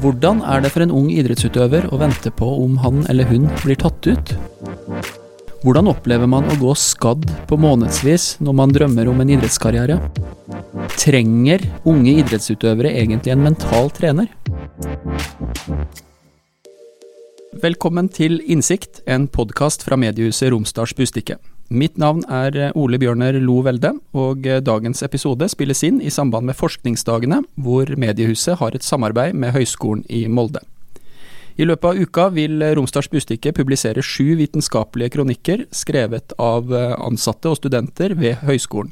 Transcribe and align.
Hvordan 0.00 0.38
er 0.48 0.62
det 0.64 0.70
for 0.72 0.80
en 0.80 0.92
ung 0.96 1.10
idrettsutøver 1.12 1.90
å 1.92 1.98
vente 2.00 2.30
på 2.32 2.46
om 2.62 2.78
han 2.80 3.02
eller 3.12 3.28
hun 3.28 3.42
blir 3.60 3.76
tatt 3.76 4.06
ut? 4.08 4.32
Hvordan 5.60 5.90
opplever 5.92 6.30
man 6.30 6.48
å 6.48 6.56
gå 6.56 6.72
skadd 6.78 7.26
på 7.50 7.58
månedsvis 7.60 8.38
når 8.40 8.56
man 8.62 8.72
drømmer 8.72 9.10
om 9.12 9.20
en 9.20 9.34
idrettskarriere? 9.36 9.98
Trenger 10.96 11.66
unge 11.84 12.16
idrettsutøvere 12.22 12.94
egentlig 12.96 13.34
en 13.34 13.44
mental 13.44 13.92
trener? 13.92 14.32
Velkommen 17.60 18.08
til 18.08 18.40
Innsikt, 18.48 19.02
en 19.04 19.28
podkast 19.28 19.84
fra 19.84 20.00
mediehuset 20.00 20.48
Romsdals 20.54 20.96
Bustikke. 20.96 21.36
Mitt 21.70 22.00
navn 22.02 22.24
er 22.26 22.56
eh, 22.58 22.72
Ole 22.74 22.98
Bjørner 22.98 23.36
Lo 23.38 23.60
Velde, 23.62 23.92
og 24.18 24.42
eh, 24.42 24.58
dagens 24.58 25.04
episode 25.06 25.46
spilles 25.52 25.84
inn 25.86 26.00
i 26.02 26.10
samband 26.10 26.48
med 26.48 26.58
Forskningsdagene, 26.58 27.44
hvor 27.54 27.92
mediehuset 27.94 28.58
har 28.58 28.74
et 28.74 28.82
samarbeid 28.82 29.38
med 29.38 29.54
Høgskolen 29.54 30.02
i 30.10 30.24
Molde. 30.26 30.64
I 31.54 31.68
løpet 31.70 31.86
av 31.92 32.02
uka 32.02 32.26
vil 32.34 32.58
eh, 32.58 32.74
Romsdals 32.74 33.06
Bustikke 33.14 33.54
publisere 33.54 34.02
sju 34.02 34.34
vitenskapelige 34.42 35.14
kronikker 35.14 35.68
skrevet 35.70 36.34
av 36.42 36.74
ansatte 36.74 37.54
og 37.54 37.62
studenter 37.62 38.18
ved 38.18 38.42
høyskolen. 38.42 38.90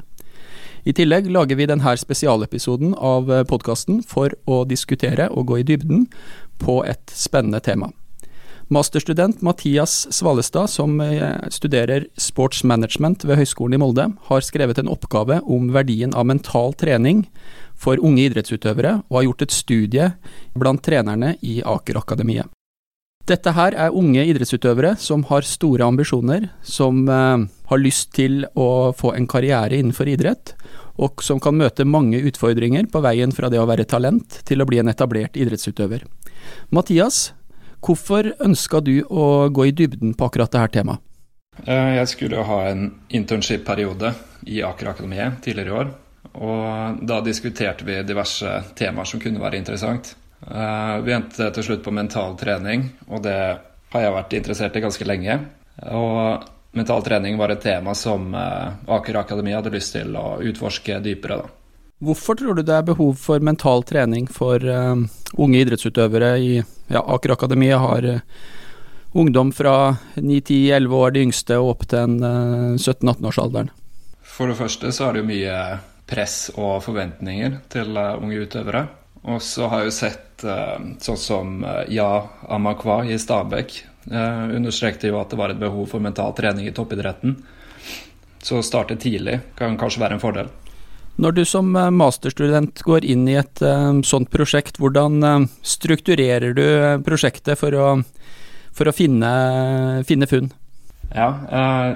I 0.87 0.95
tillegg 0.95 1.27
lager 1.35 1.59
vi 1.59 1.67
denne 1.67 1.99
spesialepisoden 1.99 2.95
av 2.95 3.27
podkasten 3.51 4.05
for 4.07 4.39
å 4.47 4.63
diskutere 4.71 5.27
og 5.35 5.51
gå 5.51 5.59
i 5.59 5.67
dybden 5.67 6.07
på 6.63 6.85
et 6.87 7.11
spennende 7.11 7.59
tema. 7.59 7.91
Masterstudent 8.69 9.41
Mathias 9.43 10.07
Svalestad, 10.11 10.67
som 10.67 11.01
eh, 11.01 11.49
studerer 11.49 12.07
sports 12.21 12.65
management 12.65 13.25
ved 13.25 13.41
Høgskolen 13.41 13.79
i 13.79 13.81
Molde, 13.81 14.05
har 14.29 14.45
skrevet 14.45 14.79
en 14.79 14.91
oppgave 14.93 15.41
om 15.49 15.71
verdien 15.73 16.13
av 16.13 16.29
mental 16.29 16.75
trening 16.77 17.25
for 17.73 17.97
unge 18.05 18.27
idrettsutøvere, 18.27 18.99
og 19.09 19.17
har 19.17 19.25
gjort 19.31 19.47
et 19.47 19.57
studie 19.57 20.11
blant 20.53 20.85
trenerne 20.85 21.39
i 21.41 21.63
Aker 21.65 21.97
Akademiet. 22.03 22.53
Dette 23.29 23.53
her 23.57 23.73
er 23.77 23.97
unge 23.97 24.23
idrettsutøvere 24.25 24.95
som 25.01 25.25
har 25.29 25.49
store 25.49 25.89
ambisjoner, 25.89 26.51
som 26.61 27.09
eh, 27.09 27.49
har 27.73 27.81
lyst 27.81 28.13
til 28.21 28.43
å 28.53 28.93
få 28.93 29.15
en 29.17 29.31
karriere 29.33 29.81
innenfor 29.81 30.13
idrett, 30.13 30.53
og 31.01 31.25
som 31.25 31.41
kan 31.41 31.57
møte 31.57 31.89
mange 31.89 32.21
utfordringer 32.21 32.93
på 32.93 33.01
veien 33.01 33.33
fra 33.33 33.49
det 33.49 33.63
å 33.63 33.69
være 33.71 33.89
talent 33.89 34.43
til 34.45 34.61
å 34.61 34.69
bli 34.69 34.83
en 34.83 34.93
etablert 34.93 35.41
idrettsutøver. 35.41 36.05
Mathias, 36.75 37.31
Hvorfor 37.85 38.33
ønska 38.43 38.81
du 38.83 38.97
å 39.07 39.49
gå 39.55 39.69
i 39.69 39.75
dybden 39.75 40.15
på 40.19 40.27
akkurat 40.27 40.53
dette 40.53 40.81
temaet? 40.81 41.05
Eh, 41.65 41.95
jeg 41.99 42.09
skulle 42.09 42.45
ha 42.47 42.59
en 42.71 42.91
internship-periode 43.09 44.13
i 44.47 44.63
Aker 44.63 44.93
Akademiet 44.93 45.41
tidligere 45.43 45.71
i 45.71 45.79
år. 45.81 45.91
Og 46.39 47.01
da 47.09 47.21
diskuterte 47.25 47.87
vi 47.87 48.01
diverse 48.07 48.53
temaer 48.79 49.09
som 49.09 49.23
kunne 49.23 49.43
være 49.43 49.59
interessant. 49.59 50.15
Eh, 50.47 50.95
vi 51.07 51.15
endte 51.15 51.51
til 51.55 51.67
slutt 51.67 51.83
på 51.85 51.95
mental 51.95 52.37
trening, 52.39 52.87
og 53.09 53.25
det 53.27 53.39
har 53.95 54.05
jeg 54.05 54.15
vært 54.15 54.39
interessert 54.39 54.79
i 54.79 54.85
ganske 54.85 55.09
lenge. 55.09 55.39
Og 55.95 56.47
mental 56.79 57.03
trening 57.07 57.39
var 57.41 57.55
et 57.55 57.63
tema 57.65 57.95
som 57.99 58.31
eh, 58.35 58.91
Aker 58.99 59.23
Akademi 59.23 59.57
hadde 59.57 59.75
lyst 59.75 59.97
til 59.97 60.15
å 60.19 60.39
utforske 60.39 61.01
dypere. 61.03 61.43
da. 61.43 61.55
Hvorfor 61.99 62.39
tror 62.39 62.55
du 62.55 62.63
det 62.63 62.75
er 62.77 62.87
behov 62.87 63.17
for 63.19 63.43
mental 63.43 63.83
trening 63.83 64.29
for 64.31 64.63
unge 64.63 65.63
idrettsutøvere 65.65 66.29
i 66.39 66.53
ja, 66.89 67.03
Aker 67.03 67.35
Akademiet 67.35 67.79
har 67.79 68.05
uh, 68.05 68.21
ungdom 69.13 69.53
fra 69.53 69.97
9-10-11 70.15 70.97
år, 71.01 71.11
de 71.15 71.25
yngste, 71.27 71.59
og 71.61 71.75
opp 71.75 71.87
til 71.91 72.19
uh, 72.23 72.29
eh, 72.29 72.79
17-18-årsalderen? 72.81 73.73
For 74.29 74.51
det 74.51 74.59
første 74.59 74.93
så 74.95 75.09
er 75.09 75.17
det 75.17 75.25
jo 75.25 75.31
mye 75.31 75.59
press 76.09 76.37
og 76.55 76.81
forventninger 76.85 77.59
til 77.73 77.99
unge 77.99 78.45
utøvere. 78.45 78.87
Og 79.29 79.43
så 79.45 79.69
har 79.69 79.83
jeg 79.83 79.91
jo 79.91 79.97
sett 79.99 80.25
sånn 81.03 81.19
som 81.19 81.65
Ja 81.91 82.23
Amakwa 82.55 83.01
i 83.11 83.17
Stabekk 83.19 83.75
understrekte 84.07 85.11
jo 85.11 85.19
at 85.19 85.35
det 85.35 85.41
var 85.41 85.53
et 85.53 85.59
behov 85.61 85.91
for 85.91 86.01
mental 86.01 86.31
trening 86.39 86.69
i 86.71 86.73
toppidretten. 86.73 87.35
Så 88.39 88.61
å 88.61 88.65
starte 88.65 88.97
tidlig 88.97 89.41
kan 89.59 89.77
kanskje 89.81 90.05
være 90.05 90.17
en 90.17 90.23
fordel. 90.23 90.53
Når 91.19 91.35
du 91.35 91.43
som 91.49 91.75
eh, 91.77 91.91
masterstudent 91.91 92.85
går 92.87 93.07
inn 93.11 93.27
i 93.27 93.35
et 93.41 93.63
uh, 93.67 93.91
sånt 94.07 94.31
prosjekt, 94.31 94.79
hvordan 94.79 95.19
uh, 95.25 95.47
strukturerer 95.67 96.55
du 96.55 96.65
prosjektet 97.07 97.59
for 97.59 97.75
å, 97.75 97.87
for 98.71 98.87
å 98.87 98.95
finne, 98.95 99.33
finne, 100.07 100.29
funn? 100.31 100.53
Ja, 101.09 101.31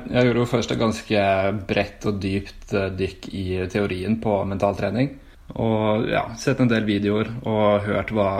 jeg 0.08 0.24
gjorde 0.26 0.40
jo 0.40 0.48
først 0.48 0.72
et 0.72 0.80
ganske 0.80 1.22
bredt 1.68 2.06
og 2.08 2.16
dypt 2.22 2.72
dykk 2.96 3.28
i 3.36 3.44
teorien 3.70 4.16
på 4.24 4.38
mentaltrening. 4.48 5.12
Og 5.60 6.08
ja, 6.08 6.24
sett 6.40 6.62
en 6.64 6.70
del 6.70 6.88
videoer 6.88 7.28
og 7.44 7.84
hørt 7.84 8.14
hva 8.16 8.30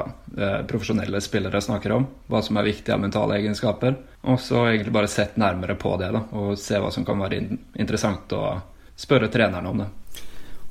profesjonelle 0.65 1.21
spillere 1.21 1.61
snakker 1.61 1.93
om. 1.93 2.07
Hva 2.33 2.41
som 2.41 2.57
er 2.57 2.71
viktig 2.71 2.95
av 2.95 3.03
mentale 3.05 3.37
egenskaper. 3.37 3.99
Og 4.33 4.41
så 4.41 4.65
egentlig 4.71 4.97
bare 4.97 5.13
sett 5.13 5.37
nærmere 5.37 5.77
på 5.77 5.93
det 6.01 6.09
da, 6.17 6.25
og 6.41 6.57
se 6.57 6.81
hva 6.81 6.89
som 6.95 7.05
kan 7.05 7.21
være 7.21 7.43
interessant 7.77 8.33
å 8.33 8.47
spørre 8.97 9.29
treneren 9.29 9.69
om 9.69 9.85
det. 9.85 9.93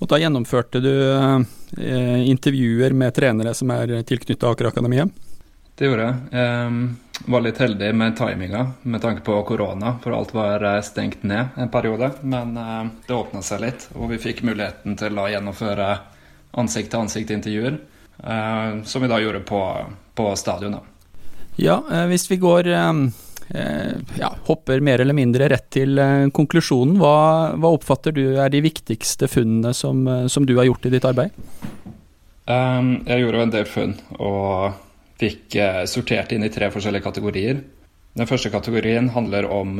Og 0.01 0.09
da 0.09 0.17
gjennomførte 0.17 0.81
du 0.81 0.93
eh, 0.97 2.21
intervjuer 2.25 2.95
med 2.97 3.13
trenere 3.13 3.53
som 3.57 3.69
er 3.73 3.99
tilknyttet 4.07 4.47
Aker 4.49 4.71
Akademiet? 4.71 5.13
Det 5.77 5.87
gjorde 5.87 6.07
jeg. 6.09 6.17
jeg. 6.33 6.89
Var 7.25 7.41
litt 7.45 7.59
heldig 7.61 7.89
med 7.93 8.15
timinga 8.17 8.63
med 8.81 9.01
tanke 9.01 9.21
på 9.21 9.35
korona, 9.45 9.95
for 10.03 10.15
alt 10.17 10.33
var 10.33 10.63
eh, 10.65 10.81
stengt 10.81 11.23
ned 11.23 11.57
en 11.57 11.69
periode. 11.69 12.11
Men 12.21 12.57
eh, 12.57 12.83
det 13.07 13.13
åpna 13.13 13.43
seg 13.45 13.61
litt, 13.61 13.87
og 13.93 14.09
vi 14.09 14.21
fikk 14.21 14.41
muligheten 14.47 14.97
til 14.97 15.21
å 15.21 15.29
gjennomføre 15.29 15.91
ansikt-til-ansikt-intervjuer. 16.57 17.77
Eh, 18.23 18.81
som 18.89 19.05
vi 19.05 19.09
da 19.11 19.21
gjorde 19.21 19.45
på, 19.45 19.61
på 20.17 20.31
stadion. 20.37 20.79
Ja, 21.61 21.81
hvis 22.09 22.25
vi 22.31 22.41
går 22.41 22.69
Eh, 22.73 22.93
ja, 24.19 24.35
hopper 24.47 24.79
mer 24.79 25.01
eller 25.03 25.15
mindre 25.17 25.49
rett 25.51 25.67
til 25.73 25.99
eh, 25.99 26.27
konklusjonen. 26.33 26.97
Hva, 27.01 27.15
hva, 27.57 27.73
oppfatter 27.75 28.15
du 28.15 28.23
er 28.39 28.51
de 28.53 28.61
viktigste 28.63 29.27
funnene 29.31 29.73
som, 29.75 30.05
eh, 30.07 30.27
som 30.31 30.45
du 30.47 30.55
har 30.59 30.69
gjort 30.69 30.87
i 30.87 30.93
ditt 30.93 31.07
arbeid? 31.07 31.35
Um, 32.47 33.01
jeg 33.07 33.23
gjorde 33.23 33.43
en 33.45 33.53
del 33.53 33.67
funn 33.69 33.97
og 34.19 34.79
fikk 35.21 35.53
sortert 35.85 36.31
inn 36.33 36.43
i 36.47 36.49
tre 36.51 36.71
forskjellige 36.73 37.05
kategorier. 37.05 37.59
Den 38.17 38.27
første 38.27 38.49
kategorien 38.51 39.11
handler 39.13 39.45
om 39.53 39.77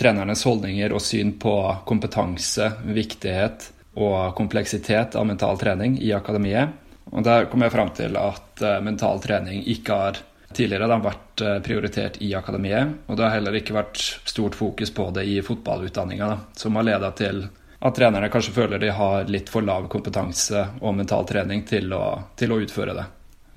trenernes 0.00 0.40
holdninger 0.48 0.94
og 0.96 1.02
syn 1.04 1.34
på 1.38 1.52
kompetanse, 1.86 2.70
viktighet 2.88 3.66
og 4.00 4.32
kompleksitet 4.38 5.18
av 5.20 5.28
mental 5.28 5.60
trening 5.60 5.98
i 6.00 6.14
akademiet. 6.16 6.72
Og 7.12 7.28
Der 7.28 7.44
kom 7.52 7.60
jeg 7.60 7.74
fram 7.76 7.92
til 7.92 8.16
at 8.16 8.64
mental 8.82 9.20
trening 9.20 9.60
ikke 9.68 10.00
har 10.00 10.22
Tidligere 10.52 10.82
har 10.82 10.94
de 10.94 11.04
vært 11.04 11.42
eh, 11.44 11.58
prioritert 11.64 12.16
i 12.24 12.32
akademiet, 12.34 12.94
og 13.06 13.16
det 13.16 13.26
har 13.26 13.36
heller 13.36 13.58
ikke 13.58 13.76
vært 13.76 14.00
stort 14.24 14.56
fokus 14.56 14.92
på 14.94 15.10
det 15.16 15.26
i 15.28 15.38
fotballutdanninga, 15.44 16.30
som 16.56 16.78
har 16.78 16.86
leda 16.88 17.10
til 17.18 17.44
at 17.78 17.94
trenerne 17.94 18.30
kanskje 18.32 18.54
føler 18.56 18.80
de 18.82 18.90
har 18.96 19.28
litt 19.30 19.52
for 19.52 19.62
lav 19.62 19.86
kompetanse 19.92 20.64
og 20.80 20.96
mental 20.96 21.28
trening 21.28 21.62
til 21.68 21.92
å, 21.94 22.04
til 22.36 22.54
å 22.54 22.60
utføre 22.64 22.96
det. 22.96 23.04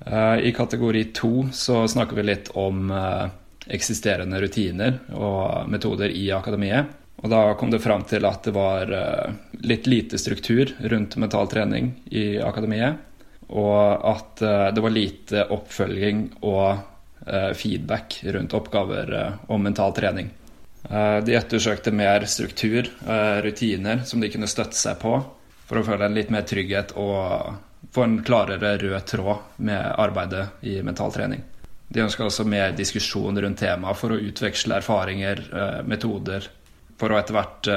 Eh, 0.04 0.48
I 0.50 0.52
kategori 0.56 1.06
to 1.16 1.48
så 1.56 1.86
snakker 1.88 2.20
vi 2.20 2.26
litt 2.28 2.52
om 2.60 2.92
eh, 2.92 3.24
eksisterende 3.72 4.42
rutiner 4.42 5.00
og 5.16 5.70
metoder 5.72 6.12
i 6.12 6.28
akademiet. 6.34 6.98
Og 7.22 7.30
da 7.30 7.40
kom 7.54 7.70
det 7.70 7.80
fram 7.80 8.02
til 8.10 8.24
at 8.26 8.42
det 8.48 8.50
var 8.56 8.90
litt 9.62 9.86
lite 9.86 10.18
struktur 10.18 10.72
rundt 10.90 11.14
mental 11.22 11.46
trening 11.46 11.92
i 12.10 12.40
akademiet 12.42 12.98
og 13.52 14.06
at 14.08 14.42
eh, 14.42 14.68
det 14.74 14.80
var 14.80 14.94
lite 14.94 15.44
oppfølging 15.52 16.22
og 16.48 16.68
eh, 17.26 17.50
feedback 17.58 18.22
rundt 18.34 18.54
oppgaver 18.56 19.12
eh, 19.18 19.34
om 19.52 19.62
mental 19.62 19.94
trening. 19.96 20.30
De 20.82 21.36
ettersøkte 21.38 21.92
mer 21.94 22.24
struktur, 22.26 22.88
rutiner, 23.44 24.00
som 24.02 24.18
de 24.18 24.26
kunne 24.32 24.48
støtte 24.50 24.74
seg 24.74 24.96
på 24.98 25.12
for 25.68 25.78
å 25.78 25.84
føle 25.86 26.08
en 26.08 26.16
litt 26.16 26.32
mer 26.34 26.42
trygghet 26.42 26.96
og 26.98 27.86
få 27.94 28.02
en 28.02 28.16
klarere 28.26 28.72
rød 28.82 29.06
tråd 29.06 29.62
med 29.62 29.78
arbeidet 30.02 30.66
i 30.66 30.80
mental 30.82 31.14
trening. 31.14 31.44
De 31.86 32.02
ønska 32.02 32.26
også 32.26 32.48
mer 32.50 32.74
diskusjon 32.74 33.38
rundt 33.44 33.62
temaet 33.62 34.00
for 34.00 34.10
å 34.10 34.18
utveksle 34.26 34.80
erfaringer, 34.82 35.44
metoder, 35.86 36.50
for 36.98 37.14
å 37.14 37.20
etter 37.22 37.38
hvert 37.38 37.70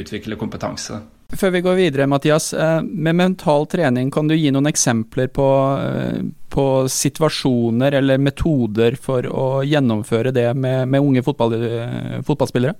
utvikle 0.00 0.40
kompetanse. 0.40 1.02
Før 1.36 1.50
vi 1.50 1.60
går 1.60 1.74
videre, 1.74 2.06
Mathias. 2.06 2.52
Eh, 2.52 2.82
med 2.82 3.14
mental 3.14 3.66
trening, 3.66 4.10
kan 4.10 4.28
du 4.28 4.36
gi 4.36 4.50
noen 4.54 4.70
eksempler 4.70 5.26
på, 5.34 5.48
eh, 5.82 6.20
på 6.48 6.66
situasjoner 6.88 7.92
eller 7.92 8.18
metoder 8.18 8.96
for 9.00 9.26
å 9.26 9.64
gjennomføre 9.66 10.32
det 10.32 10.54
med, 10.54 10.88
med 10.88 11.00
unge 11.00 11.22
fotball, 11.22 11.54
eh, 11.54 12.22
fotballspillere? 12.22 12.74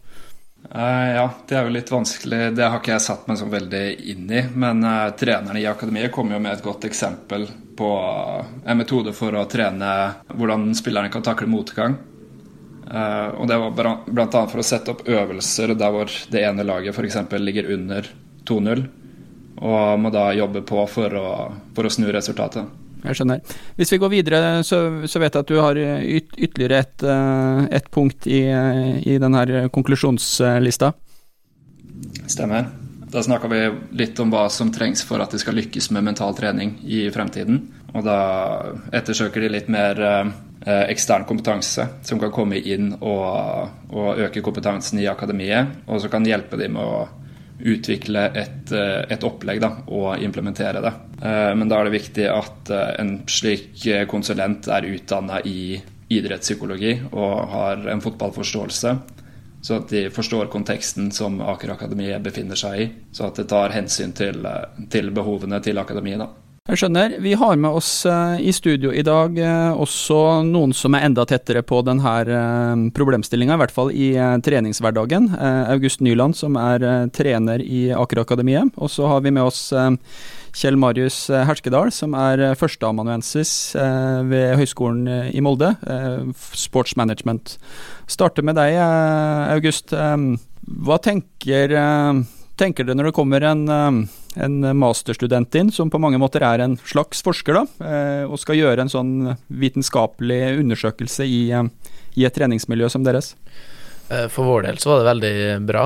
ja, 0.75 1.27
det 1.47 1.55
er 1.55 1.67
jo 1.67 1.73
litt 1.75 1.91
vanskelig. 1.93 2.55
Det 2.57 2.65
har 2.65 2.79
ikke 2.81 2.95
jeg 2.95 3.03
satt 3.05 3.27
meg 3.29 3.37
så 3.37 3.45
veldig 3.53 3.83
inn 4.11 4.31
i. 4.33 4.41
Men 4.57 4.81
trenerne 5.13 5.61
i 5.61 5.67
akademiet 5.69 6.11
kommer 6.11 6.35
jo 6.35 6.41
med 6.41 6.55
et 6.57 6.65
godt 6.65 6.87
eksempel 6.89 7.45
på 7.77 7.91
en 8.65 8.81
metode 8.81 9.13
for 9.13 9.37
å 9.37 9.45
trene 9.45 9.91
hvordan 10.33 10.73
spillerne 10.75 11.13
kan 11.13 11.23
takle 11.23 11.47
motgang. 11.53 11.99
og 12.89 13.47
det 13.47 13.61
var 13.61 13.77
bl.a. 14.09 14.27
for 14.33 14.59
å 14.59 14.67
sette 14.67 14.97
opp 14.97 15.05
øvelser 15.07 15.77
der 15.77 15.93
hvor 15.93 16.09
det 16.33 16.43
ene 16.43 16.65
laget 16.65 16.97
f.eks. 16.97 17.21
ligger 17.37 17.71
under 17.77 18.09
2-0, 18.49 18.85
og 19.65 20.01
må 20.01 20.11
da 20.15 20.29
jobbe 20.37 20.65
på 20.67 20.87
for 20.91 21.19
å, 21.19 21.29
for 21.77 21.89
å, 21.89 21.93
snu 21.93 22.09
resultatet. 22.13 22.81
Jeg 23.05 23.19
skjønner. 23.19 23.57
Hvis 23.77 23.93
vi 23.93 24.01
går 24.01 24.13
videre, 24.13 24.41
så, 24.65 24.81
så 25.09 25.21
vet 25.21 25.35
jeg 25.37 25.45
at 25.45 25.51
du 25.51 25.59
har 25.61 25.77
yt, 25.77 26.33
ytterligere 26.39 26.81
et, 26.81 27.05
eh, 27.05 27.61
et, 27.77 27.91
punkt 27.93 28.27
i, 28.27 28.47
i 29.05 29.19
denne 29.21 29.67
konklusjonslista. 29.75 30.95
Stemmer. 32.27 32.73
Da 33.15 33.23
snakka 33.23 33.47
vi 33.47 33.61
litt 34.01 34.19
om 34.19 34.33
hva 34.33 34.49
som 34.51 34.73
trengs 34.75 35.05
for 35.07 35.23
at 35.23 35.31
de 35.31 35.39
skal 35.39 35.55
lykkes 35.55 35.93
med 35.95 36.03
mental 36.09 36.35
trening 36.35 36.73
i 36.83 37.05
fremtiden. 37.15 37.61
Og 37.95 38.03
da 38.03 38.19
ettersøker 38.91 39.45
de 39.45 39.53
litt 39.55 39.69
mer 39.71 40.01
eh, 40.03 40.33
ekstern 40.91 41.27
kompetanse 41.29 41.87
som 42.03 42.19
kan 42.19 42.33
komme 42.35 42.59
inn 42.59 42.91
og, 42.97 43.69
og, 43.93 44.19
øke 44.27 44.43
kompetansen 44.43 44.99
i 44.99 45.07
akademiet, 45.07 45.85
og 45.87 46.03
så 46.03 46.11
kan 46.11 46.27
hjelpe 46.27 46.59
dem 46.59 46.75
med 46.75 46.83
å 46.83 47.05
utvikle 47.61 48.27
et, 48.35 48.73
eh, 48.73 49.05
et 49.13 49.25
opplegg 49.25 49.61
da, 49.63 49.71
og 49.87 50.23
implementere 50.23 50.83
det. 50.83 50.93
Eh, 51.23 51.55
men 51.55 51.69
da 51.69 51.79
er 51.79 51.89
det 51.89 51.97
viktig 51.99 52.29
at 52.31 52.71
eh, 52.71 52.95
en 53.01 53.17
slik 53.31 53.85
konsulent 54.11 54.69
er 54.69 54.89
utdanna 54.91 55.41
i 55.45 55.81
idrettspsykologi 56.15 56.95
og 57.13 57.35
har 57.55 57.89
en 57.91 58.03
fotballforståelse. 58.05 58.97
Så 59.65 59.79
at 59.81 59.89
de 59.89 60.11
forstår 60.13 60.51
konteksten 60.53 61.09
som 61.15 61.39
Aker 61.41 61.73
Akademiet 61.73 62.23
befinner 62.23 62.59
seg 62.59 62.81
i. 62.83 62.89
Så 63.17 63.31
at 63.31 63.39
det 63.41 63.47
tar 63.49 63.73
hensyn 63.73 64.13
til, 64.13 64.45
til 64.93 65.09
behovene 65.15 65.63
til 65.65 65.81
akademiet. 65.81 66.21
da. 66.21 66.44
Jeg 66.65 66.79
skjønner. 66.81 67.19
Vi 67.21 67.35
har 67.37 67.59
med 67.61 67.77
oss 67.77 67.89
uh, 68.09 68.39
i 68.41 68.49
studio 68.57 68.89
i 68.89 69.03
dag 69.05 69.35
uh, 69.37 69.77
også 69.77 70.17
noen 70.49 70.71
som 70.73 70.95
er 70.97 71.03
enda 71.05 71.27
tettere 71.29 71.61
på 71.61 71.83
denne 71.85 72.13
uh, 72.25 72.87
problemstillinga, 72.97 73.59
i 73.59 73.61
hvert 73.61 73.75
fall 73.75 73.91
i 73.93 74.07
treningshverdagen. 74.41 75.27
August 75.75 76.01
Nyland, 76.01 76.39
som 76.39 76.57
er 76.57 77.11
trener 77.13 77.61
i 77.61 77.91
Aker 77.93 78.23
Akademiet. 78.23 78.73
Og 78.81 78.89
så 78.95 79.11
har 79.13 79.21
vi 79.21 79.35
med 79.37 79.45
oss 79.45 79.67
Kjell 80.57 80.81
Marius 80.81 81.27
Herskedal, 81.29 81.93
som 81.93 82.17
er 82.17 82.55
førsteamanuensis 82.57 83.53
ved 84.31 84.57
Høgskolen 84.63 85.35
i 85.37 85.45
Molde, 85.45 85.75
sportsmanagement. 86.65 87.59
Starter 88.09 88.47
med 88.47 88.57
deg, 88.57 88.79
August. 89.53 89.93
hva 89.93 90.99
tenker 91.11 91.77
tenker 92.61 92.87
du 92.87 92.95
når 92.95 93.11
det 93.11 93.17
kommer 93.17 93.45
en, 93.49 93.69
eh, 93.69 93.91
en, 94.35 94.79
masterstudent 94.79 95.55
inn, 95.55 95.73
som 95.73 95.91
på 95.91 96.01
mange 96.03 96.19
måter 96.19 96.45
er 96.47 96.63
en 96.65 96.77
slags 96.87 97.23
forsker, 97.25 97.59
da, 97.59 97.87
eh, 97.87 98.25
og 98.27 98.39
skal 98.41 98.59
gjøre 98.59 98.85
en 98.85 98.93
sånn 98.93 99.15
vitenskapelig 99.47 100.59
undersøkelse 100.61 101.27
i, 101.27 101.51
eh, 101.53 101.93
i 102.15 102.27
et 102.27 102.35
treningsmiljø 102.35 102.91
som 102.91 103.07
deres? 103.07 103.35
For 104.05 104.45
vår 104.45 104.67
del 104.67 104.77
så 104.79 104.91
var 104.91 104.99
det 105.01 105.07
veldig 105.09 105.67
bra. 105.67 105.85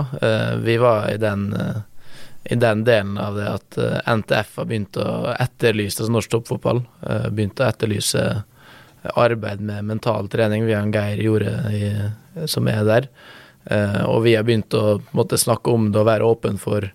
Vi 0.59 0.75
var 0.83 1.05
i 1.07 1.21
den, 1.23 1.55
i 2.51 2.57
den 2.59 2.83
delen 2.85 3.15
av 3.17 3.37
det 3.39 3.47
at 3.47 3.79
NTF 4.11 4.57
har 4.59 4.67
begynt 4.67 4.99
å 4.99 5.37
etterlyse 5.39 6.03
altså 6.03 6.13
norsk 6.13 6.33
toppfotball. 6.33 6.83
Begynt 7.31 7.63
å 7.63 7.69
etterlyse 7.69 8.25
arbeid 9.15 9.63
med 9.63 9.87
mental 9.87 10.27
trening 10.29 10.67
via 10.67 10.83
en 10.83 10.91
Geir 10.93 11.23
gjorde 11.23 11.55
i, 11.71 11.93
som 12.51 12.67
er 12.69 12.83
der. 12.91 13.09
Og 14.11 14.27
vi 14.27 14.35
har 14.35 14.43
begynt 14.43 14.75
å 14.75 14.99
måtte 15.15 15.39
snakke 15.39 15.71
om 15.71 15.93
det 15.95 16.03
og 16.03 16.11
være 16.11 16.27
åpen 16.27 16.59
for, 16.59 16.91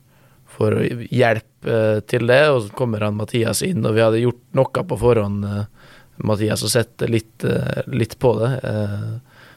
for 0.53 0.77
hjelp 1.09 1.67
uh, 1.67 1.99
til 2.09 2.27
det. 2.29 2.41
Og 2.53 2.65
så 2.65 2.77
kommer 2.77 3.05
han 3.05 3.17
Mathias 3.19 3.63
inn, 3.65 3.85
og 3.85 3.97
vi 3.97 4.03
hadde 4.05 4.23
gjort 4.23 4.43
noe 4.57 4.85
på 4.89 4.99
forhånd, 5.01 5.45
uh, 5.45 5.93
Mathias, 6.23 6.63
og 6.65 6.69
sett 6.69 7.03
litt, 7.09 7.43
litt 7.89 8.19
på 8.21 8.35
det. 8.37 8.51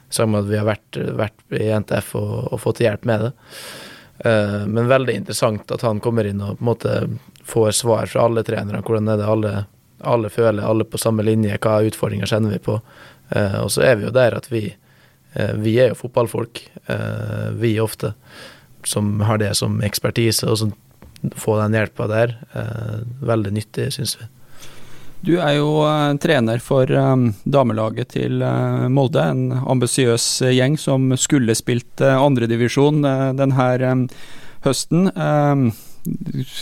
Sammen 0.08 0.32
med 0.32 0.46
at 0.46 0.48
vi 0.48 0.56
har 0.56 0.64
vært, 0.64 0.98
vært 1.18 1.58
i 1.58 1.66
NTF 1.82 2.14
og, 2.16 2.30
og, 2.54 2.60
fått 2.62 2.80
hjelp 2.80 3.04
med 3.04 3.26
det. 3.26 3.30
men 4.72 4.88
veldig 4.88 5.18
interessant 5.20 5.74
at 5.76 5.84
han 5.84 6.00
kommer 6.00 6.24
inn 6.24 6.40
og 6.40 6.56
på 6.56 6.64
en 6.64 6.70
måte 6.70 6.94
får 7.44 7.76
svar 7.82 8.08
fra 8.08 8.24
alle 8.24 8.42
trenere. 8.42 8.80
Hvordan 8.80 9.12
er 9.12 9.20
det 9.20 9.28
alle, 9.28 9.52
alle 10.00 10.32
føler, 10.32 10.64
alle 10.64 10.88
på 10.88 10.98
samme 10.98 11.26
linje, 11.28 11.60
hva 11.60 11.82
utfordringer 11.84 12.32
kjenner 12.32 12.56
vi 12.56 12.62
på. 12.70 12.80
og 13.60 13.70
så 13.76 13.84
er 13.84 14.00
vi 14.00 14.08
jo 14.08 14.16
der 14.16 14.40
at 14.40 14.48
vi 14.48 14.64
Eh, 15.36 15.52
vi 15.54 15.76
er 15.80 15.92
jo 15.92 16.00
fotballfolk, 16.00 16.62
eh, 16.86 17.48
vi 17.52 17.80
ofte, 17.80 18.14
som 18.84 19.20
har 19.20 19.38
det 19.38 19.54
som 19.56 19.82
ekspertise. 19.84 20.48
Og 20.48 20.58
så 20.58 20.70
få 21.34 21.58
den 21.60 21.76
hjelpa 21.76 22.08
der, 22.10 22.36
eh, 22.54 22.96
veldig 23.26 23.52
nyttig, 23.56 23.90
syns 23.96 24.16
vi. 24.20 24.28
Du 25.26 25.32
er 25.40 25.56
jo 25.56 25.80
uh, 25.82 26.12
trener 26.22 26.60
for 26.62 26.90
um, 26.92 27.30
damelaget 27.48 28.12
til 28.14 28.44
Molde, 28.92 29.24
en 29.24 29.48
ambisiøs 29.58 30.26
gjeng 30.54 30.76
som 30.78 31.08
skulle 31.18 31.56
spilt 31.56 32.04
andredivisjon 32.04 33.00
denne 33.34 33.96
høsten. 34.62 35.08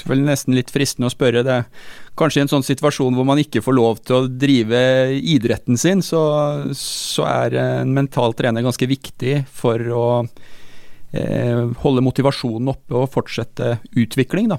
Vel 0.08 0.24
nesten 0.24 0.56
litt 0.56 0.72
fristende 0.72 1.10
å 1.10 1.12
spørre 1.12 1.42
det. 1.44 1.60
Kanskje 2.18 2.40
i 2.40 2.44
en 2.44 2.52
sånn 2.52 2.66
situasjon 2.66 3.16
hvor 3.16 3.26
man 3.28 3.40
ikke 3.42 3.62
får 3.64 3.76
lov 3.76 4.00
til 4.06 4.16
å 4.16 4.28
drive 4.30 4.80
idretten 5.18 5.78
sin, 5.80 6.02
så, 6.04 6.22
så 6.78 7.26
er 7.28 7.58
en 7.60 7.94
mental 7.96 8.36
trener 8.38 8.64
ganske 8.64 8.88
viktig 8.88 9.40
for 9.50 9.82
å 9.90 10.06
eh, 10.22 10.52
holde 11.82 12.04
motivasjonen 12.04 12.72
oppe 12.72 12.96
og 12.98 13.10
fortsette 13.14 13.78
utvikling, 13.94 14.48
da. 14.54 14.58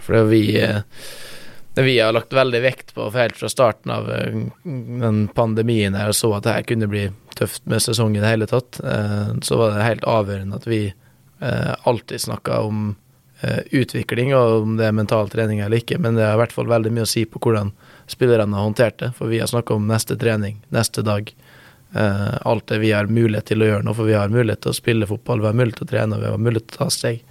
For 0.00 0.24
vi, 0.30 0.42
eh, 0.60 0.82
vi 1.80 1.98
har 1.98 2.14
lagt 2.16 2.32
veldig 2.32 2.62
vekt 2.64 2.94
på 2.96 3.10
helt 3.14 3.36
fra 3.36 3.50
starten 3.52 3.92
av 3.94 4.10
eh, 4.10 4.40
den 4.64 5.28
pandemien 5.34 5.98
her, 5.98 6.12
og 6.12 6.18
så 6.18 6.32
at 6.36 6.46
det 6.46 6.56
her 6.56 6.70
kunne 6.70 6.90
bli 6.90 7.04
tøft 7.38 7.66
med 7.70 7.82
sesongen 7.84 8.20
i 8.20 8.24
det 8.24 8.32
hele 8.32 8.50
tatt, 8.50 8.80
eh, 8.84 9.36
så 9.46 9.60
var 9.60 9.76
det 9.76 9.86
helt 9.86 10.08
avgjørende 10.08 10.62
at 10.62 10.68
vi 10.70 10.82
alltid 11.40 12.20
snakka 12.20 12.58
om 12.68 12.90
Eh, 13.42 13.58
utvikling, 13.70 14.34
og 14.36 14.62
om 14.62 14.74
det 14.76 14.84
er 14.84 14.92
mental 14.92 15.30
trening 15.32 15.62
eller 15.64 15.80
ikke. 15.80 15.96
Men 15.98 16.18
det 16.18 16.26
har 16.26 16.34
i 16.36 16.40
hvert 16.42 16.52
fall 16.52 16.68
veldig 16.68 16.90
mye 16.92 17.06
å 17.06 17.08
si 17.08 17.22
på 17.24 17.40
hvordan 17.40 17.70
spillerne 18.10 18.52
har 18.52 18.66
håndtert 18.66 18.98
det. 19.00 19.14
For 19.16 19.32
vi 19.32 19.38
har 19.40 19.48
snakka 19.48 19.78
om 19.78 19.86
neste 19.88 20.16
trening, 20.20 20.58
neste 20.68 21.00
dag. 21.06 21.32
Uh, 21.90 22.36
alt 22.46 22.68
det 22.70 22.78
vi 22.84 22.92
har 22.94 23.10
mulighet 23.10 23.48
til 23.50 23.64
å 23.64 23.70
gjøre 23.70 23.86
nå, 23.86 23.94
for 23.98 24.06
vi 24.06 24.14
har 24.14 24.30
mulighet 24.30 24.62
til 24.62 24.70
å 24.70 24.78
spille 24.78 25.08
fotball, 25.10 25.42
vi 25.42 25.50
har 25.50 25.56
mulighet 25.58 25.80
til 25.80 25.88
å 25.88 25.90
trene, 25.90 26.20
vi 26.22 26.28
har 26.30 26.38
mulighet 26.38 26.68
til 26.70 26.78
å 26.78 26.84
ta 26.84 26.90
steg. 26.94 27.24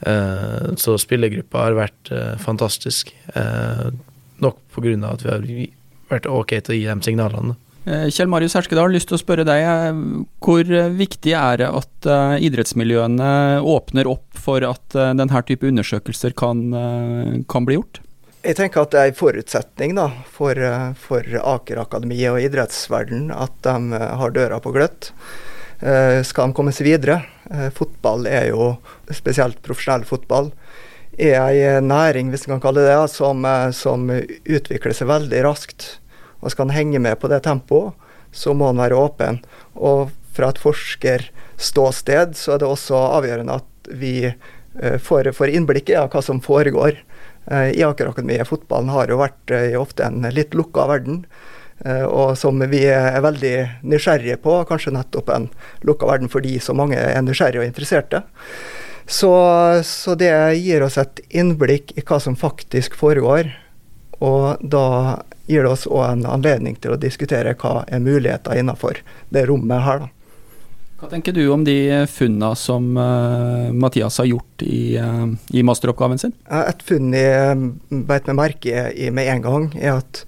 Uh, 0.00 0.70
så 0.80 0.94
spillergruppa 1.00 1.64
har 1.66 1.78
vært 1.78 2.12
uh, 2.14 2.36
fantastisk. 2.40 3.12
nok 4.40 4.56
på 4.72 4.80
grunn 4.80 5.02
av 5.04 5.18
at 5.18 5.24
vi 5.24 5.32
har 5.34 5.42
vært 6.10 6.30
ok 6.30 6.54
til 6.54 6.74
å 6.74 6.78
gi 6.78 6.86
dem 6.88 7.02
signalene. 7.04 7.58
Kjell 7.84 8.28
Marius 8.28 8.54
Herskedal, 8.58 8.92
lyst 8.92 9.08
til 9.08 9.16
å 9.16 9.20
spørre 9.20 9.44
deg. 9.48 9.64
Hvor 10.44 10.68
viktig 10.94 11.32
er 11.36 11.62
det 11.62 11.68
at 11.80 12.08
uh, 12.08 12.36
idrettsmiljøene 12.36 13.30
åpner 13.64 14.08
opp 14.10 14.36
for 14.36 14.64
at 14.68 14.96
uh, 14.98 15.10
denne 15.16 15.42
type 15.48 15.66
undersøkelser 15.66 16.36
kan, 16.36 16.60
uh, 16.76 17.40
kan, 17.50 17.66
bli 17.66 17.78
gjort? 17.78 18.02
Jeg 18.40 18.56
tenker 18.56 18.86
at 18.86 18.92
det 18.94 19.00
er 19.00 19.10
en 19.10 19.18
forutsetning 19.18 19.90
da, 19.98 20.06
for, 20.32 20.56
for 20.96 21.26
Aker 21.52 21.82
Akademi 21.82 22.22
og 22.30 22.38
idrettsverdenen 22.40 23.34
at 23.36 23.52
de 23.66 23.98
har 24.16 24.32
døra 24.32 24.56
på 24.64 24.72
gløtt. 24.72 25.10
Skal 26.24 26.48
de 26.48 26.56
komme 26.56 26.72
seg 26.72 26.88
videre? 26.88 27.18
Fotball 27.76 28.24
er 28.30 28.46
jo, 28.48 28.70
spesielt 29.12 29.60
profesjonell 29.64 30.06
fotball, 30.08 30.48
er 31.20 31.52
en 31.74 31.90
næring 31.90 32.30
hvis 32.32 32.46
man 32.48 32.56
kan 32.56 32.70
kalle 32.70 32.86
det 32.86 32.94
det, 32.94 33.10
som, 33.12 33.44
som 33.76 34.08
utvikler 34.08 34.96
seg 34.96 35.10
veldig 35.10 35.44
raskt 35.44 35.90
og 36.40 36.54
skal 36.54 36.70
en 36.70 36.78
henge 36.78 37.02
med 37.04 37.20
på 37.20 37.28
det 37.28 37.42
tempoet, 37.44 37.92
så 38.32 38.54
må 38.56 38.70
en 38.70 38.80
være 38.80 38.96
åpen. 38.96 39.42
Og 39.76 40.14
fra 40.32 40.48
et 40.48 40.62
forskerståsted 40.62 42.32
så 42.40 42.56
er 42.56 42.64
det 42.64 42.72
også 42.72 43.04
avgjørende 43.18 43.60
at 43.60 43.92
vi 44.00 44.14
får, 45.04 45.34
får 45.36 45.52
innblikk 45.52 45.92
i 45.92 46.00
hva 46.00 46.24
som 46.24 46.40
foregår 46.40 47.02
i 47.50 47.82
Aker 47.82 48.12
Akademiet. 48.12 48.48
Fotballen 48.48 48.92
har 48.94 49.10
jo 49.10 49.20
vært 49.20 49.54
uh, 49.54 49.74
ofte 49.80 50.06
en 50.06 50.22
litt 50.34 50.54
lukka 50.54 50.86
verden. 50.90 51.24
og 51.80 52.36
som 52.36 52.60
vi 52.68 52.82
er 52.92 53.22
veldig 53.24 53.80
nysgjerrige 53.88 54.36
på, 54.44 54.58
kanskje 54.68 54.92
nettopp 54.92 55.30
en 55.32 55.46
lukka 55.80 56.04
verden 56.10 56.28
fordi 56.28 56.58
så 56.60 56.74
mange 56.76 56.98
er 57.00 57.22
nysgjerrige 57.24 57.62
og 57.62 57.70
interesserte. 57.70 58.20
Så, 59.10 59.32
så 59.82 60.14
det 60.14 60.30
gir 60.60 60.84
oss 60.84 60.98
et 61.00 61.22
innblikk 61.32 61.96
i 61.96 62.04
hva 62.04 62.20
som 62.20 62.36
faktisk 62.36 62.94
foregår. 63.00 63.48
Og 64.20 64.60
da 64.60 65.18
gir 65.48 65.64
det 65.64 65.72
oss 65.72 65.88
òg 65.88 66.04
en 66.04 66.26
anledning 66.28 66.76
til 66.78 66.94
å 66.94 67.00
diskutere 67.00 67.56
hva 67.58 67.80
er 67.88 68.04
muligheter 68.04 68.60
innenfor 68.60 69.00
det 69.34 69.48
rommet 69.50 69.82
her. 69.86 70.04
da. 70.04 70.19
Hva 71.00 71.08
tenker 71.08 71.32
du 71.32 71.46
om 71.48 71.62
de 71.64 72.04
funnene 72.12 72.52
som 72.60 72.90
uh, 72.92 73.72
Mathias 73.72 74.18
har 74.20 74.26
gjort 74.28 74.64
i, 74.66 74.98
uh, 75.00 75.30
i, 75.48 75.62
masteroppgaven 75.64 76.20
sin? 76.20 76.34
Et 76.44 76.82
funn 76.84 77.14
jeg 77.16 78.02
beit 78.04 78.28
meg 78.28 78.36
merke 78.36 78.90
i 78.92 79.08
med 79.08 79.30
en 79.32 79.46
gang, 79.46 79.68
er 79.80 80.02
at 80.02 80.20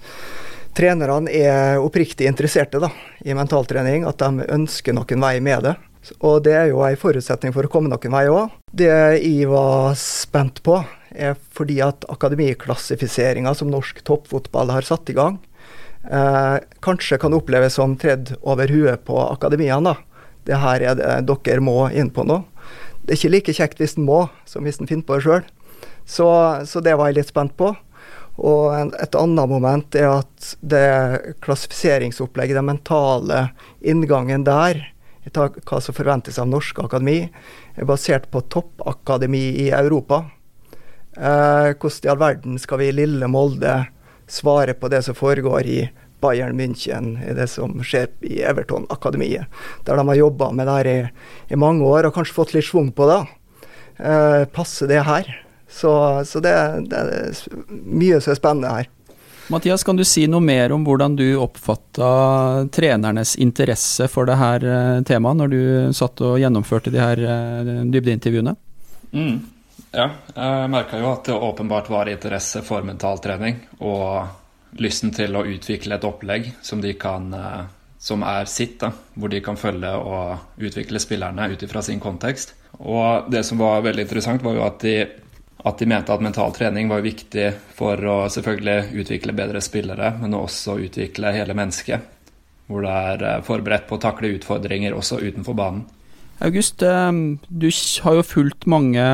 trenerne 0.72 1.28
er 1.28 1.76
oppriktig 1.76 2.24
interesserte 2.24 2.80
da, 2.80 2.88
i 3.20 3.36
mentaltrening. 3.36 4.06
At 4.08 4.24
de 4.24 4.46
ønsker 4.48 4.96
noen 4.96 5.26
vei 5.26 5.34
med 5.44 5.68
det. 5.68 5.74
Og 6.24 6.40
det 6.46 6.54
er 6.56 6.70
jo 6.70 6.80
en 6.86 6.98
forutsetning 6.98 7.52
for 7.54 7.68
å 7.68 7.70
komme 7.72 7.92
noen 7.92 8.14
vei 8.16 8.24
òg. 8.32 8.56
Det 8.72 8.88
jeg 8.88 9.50
var 9.50 9.92
spent 10.00 10.62
på, 10.64 10.78
er 11.12 11.36
fordi 11.52 11.82
at 11.84 12.06
akademiklassifiseringa 12.10 13.52
som 13.54 13.68
norsk 13.70 14.00
toppfotball 14.08 14.72
har 14.72 14.88
satt 14.88 15.12
i 15.12 15.18
gang, 15.20 15.36
eh, 16.08 16.56
kanskje 16.80 17.20
kan 17.20 17.36
oppleves 17.36 17.76
som 17.76 17.98
tredd 18.00 18.32
over 18.40 18.72
huet 18.72 19.04
på 19.04 19.20
akademiene. 19.28 19.94
Det 20.46 20.58
her 20.58 20.82
er 20.82 20.98
det 20.98 21.38
dere 21.44 21.64
må 21.64 21.86
inn 21.90 22.10
på 22.12 22.24
nå. 22.26 22.42
Det 23.02 23.14
er 23.14 23.18
ikke 23.18 23.34
like 23.34 23.54
kjekt 23.56 23.80
hvis 23.82 23.96
en 23.98 24.06
må, 24.06 24.26
som 24.46 24.66
hvis 24.66 24.80
en 24.80 24.90
finner 24.90 25.06
på 25.06 25.18
det 25.18 25.24
sjøl. 25.26 25.46
Så, 26.06 26.28
så, 26.66 26.82
det 26.82 26.94
var 26.98 27.10
jeg 27.10 27.20
litt 27.20 27.30
spent 27.30 27.54
på. 27.58 27.72
Og 28.42 28.94
et 29.02 29.16
annet 29.18 29.50
moment 29.50 29.96
er 29.98 30.08
at 30.22 30.52
det 30.64 31.36
klassifiseringsopplegget, 31.44 32.56
den 32.58 32.70
mentale 32.70 33.48
inngangen 33.84 34.46
der, 34.46 34.80
hva 35.30 35.78
som 35.82 35.94
forventes 35.94 36.40
av 36.42 36.48
norske 36.50 36.82
akademi, 36.82 37.26
er 37.76 37.88
basert 37.88 38.30
på 38.32 38.42
toppakademi 38.50 39.44
i 39.66 39.68
Europa. 39.74 40.24
Eh, 41.12 41.74
hvordan 41.76 42.06
i 42.06 42.10
all 42.10 42.22
verden 42.22 42.58
skal 42.58 42.80
vi 42.80 42.88
i 42.88 42.96
lille 42.96 43.28
Molde 43.28 43.82
svare 44.26 44.74
på 44.74 44.88
det 44.88 45.02
som 45.04 45.14
foregår 45.14 45.68
i 45.68 45.80
Bayern 46.22 46.56
München, 46.58 47.16
i 47.18 47.34
det 47.36 47.48
som 47.50 47.74
skjer 47.84 48.10
i 48.26 48.40
Everton-akademiet, 48.46 49.50
der 49.86 49.98
de 49.98 50.06
har 50.08 50.20
jobba 50.20 50.50
med 50.54 50.68
det 50.68 50.78
her 50.78 50.90
i, 50.90 50.98
i, 51.52 51.58
mange 51.58 51.86
år 51.86 52.08
og 52.08 52.16
kanskje 52.16 52.38
fått 52.38 52.54
litt 52.56 52.68
schwung 52.68 52.92
på 52.94 53.08
det. 53.10 53.20
Eh, 53.98 54.42
passer 54.54 54.90
det 54.90 55.02
her? 55.06 55.30
Så, 55.72 55.92
så 56.28 56.40
det, 56.44 56.56
det, 56.92 56.98
er 56.98 57.62
mye 57.70 58.20
som 58.20 58.34
er 58.34 58.40
spennende 58.40 58.74
her. 58.76 58.90
Mathias, 59.52 59.82
kan 59.84 59.98
du 59.98 60.04
si 60.06 60.26
noe 60.30 60.40
mer 60.44 60.72
om 60.72 60.84
hvordan 60.86 61.16
du 61.18 61.26
oppfatta 61.42 62.10
trenernes 62.72 63.34
interesse 63.42 64.06
for 64.08 64.28
det 64.28 64.38
her 64.40 64.64
eh, 64.64 65.00
temaet, 65.08 65.40
når 65.40 65.50
du 65.52 65.62
satt 65.96 66.22
og 66.24 66.38
gjennomførte 66.40 66.92
de 66.94 67.02
her 67.02 67.24
eh, 67.26 67.72
dybdeintervjuene? 67.92 68.54
Mm. 69.12 69.40
Ja, 69.92 70.06
jeg 70.32 70.68
merka 70.72 71.00
jo 71.00 71.10
at 71.10 71.26
det 71.28 71.34
åpenbart 71.36 71.90
var 71.92 72.08
interesse 72.08 72.62
for 72.64 72.84
mentaltrening 72.86 73.58
og 73.84 74.41
lysten 74.80 75.12
til 75.12 75.36
å 75.36 75.44
utvikle 75.48 75.96
et 75.98 76.06
opplegg 76.06 76.52
som, 76.64 76.82
kan, 77.00 77.32
eh, 77.34 77.64
som 77.98 78.22
er 78.26 78.48
sitt, 78.50 78.78
da, 78.80 78.92
hvor 79.14 79.32
de 79.32 79.42
kan 79.44 79.58
følge 79.60 79.92
og 79.92 80.62
utvikle 80.62 81.00
spillerne 81.02 81.50
ut 81.52 81.62
ifra 81.62 81.82
sin 81.82 82.00
kontekst. 82.00 82.54
Og 82.80 83.28
det 83.30 83.44
som 83.44 83.60
var 83.60 83.84
veldig 83.84 84.06
interessant, 84.06 84.42
var 84.42 84.56
jo 84.56 84.64
at 84.66 84.80
de 84.84 84.96
at 85.62 85.78
de 85.78 85.86
mente 85.86 86.10
at 86.10 86.22
mental 86.24 86.50
trening 86.50 86.88
var 86.90 87.04
viktig 87.04 87.52
for 87.76 87.94
å 87.94 88.16
selvfølgelig 88.34 88.96
utvikle 88.98 89.34
bedre 89.36 89.60
spillere, 89.62 90.08
men 90.18 90.34
også 90.34 90.74
utvikle 90.82 91.30
hele 91.36 91.54
mennesket. 91.54 92.08
Hvor 92.66 92.82
det 92.82 92.94
er 93.12 93.22
eh, 93.28 93.44
forberedt 93.46 93.86
på 93.86 93.94
å 93.94 94.02
takle 94.02 94.32
utfordringer 94.40 94.96
også 94.96 95.20
utenfor 95.22 95.54
banen. 95.54 95.84
August, 96.42 96.82
eh, 96.82 97.12
du 97.46 97.68
har 98.02 98.18
jo 98.18 98.26
fulgt 98.26 98.66
mange 98.66 99.06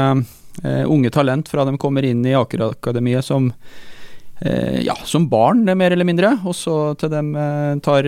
unge 0.59 1.11
talent 1.15 1.47
fra 1.47 1.63
de 1.69 1.77
kommer 1.79 2.03
inn 2.03 2.25
i 2.27 2.33
Aker-akademiet 2.35 3.23
som, 3.23 3.53
ja, 4.39 4.95
som 5.03 5.25
barn, 5.31 5.65
mer 5.67 5.91
eller 5.91 6.07
mindre, 6.07 6.29
og 6.47 6.55
så 6.55 6.95
til 7.01 7.11
de 7.11 7.43
tar 7.83 8.07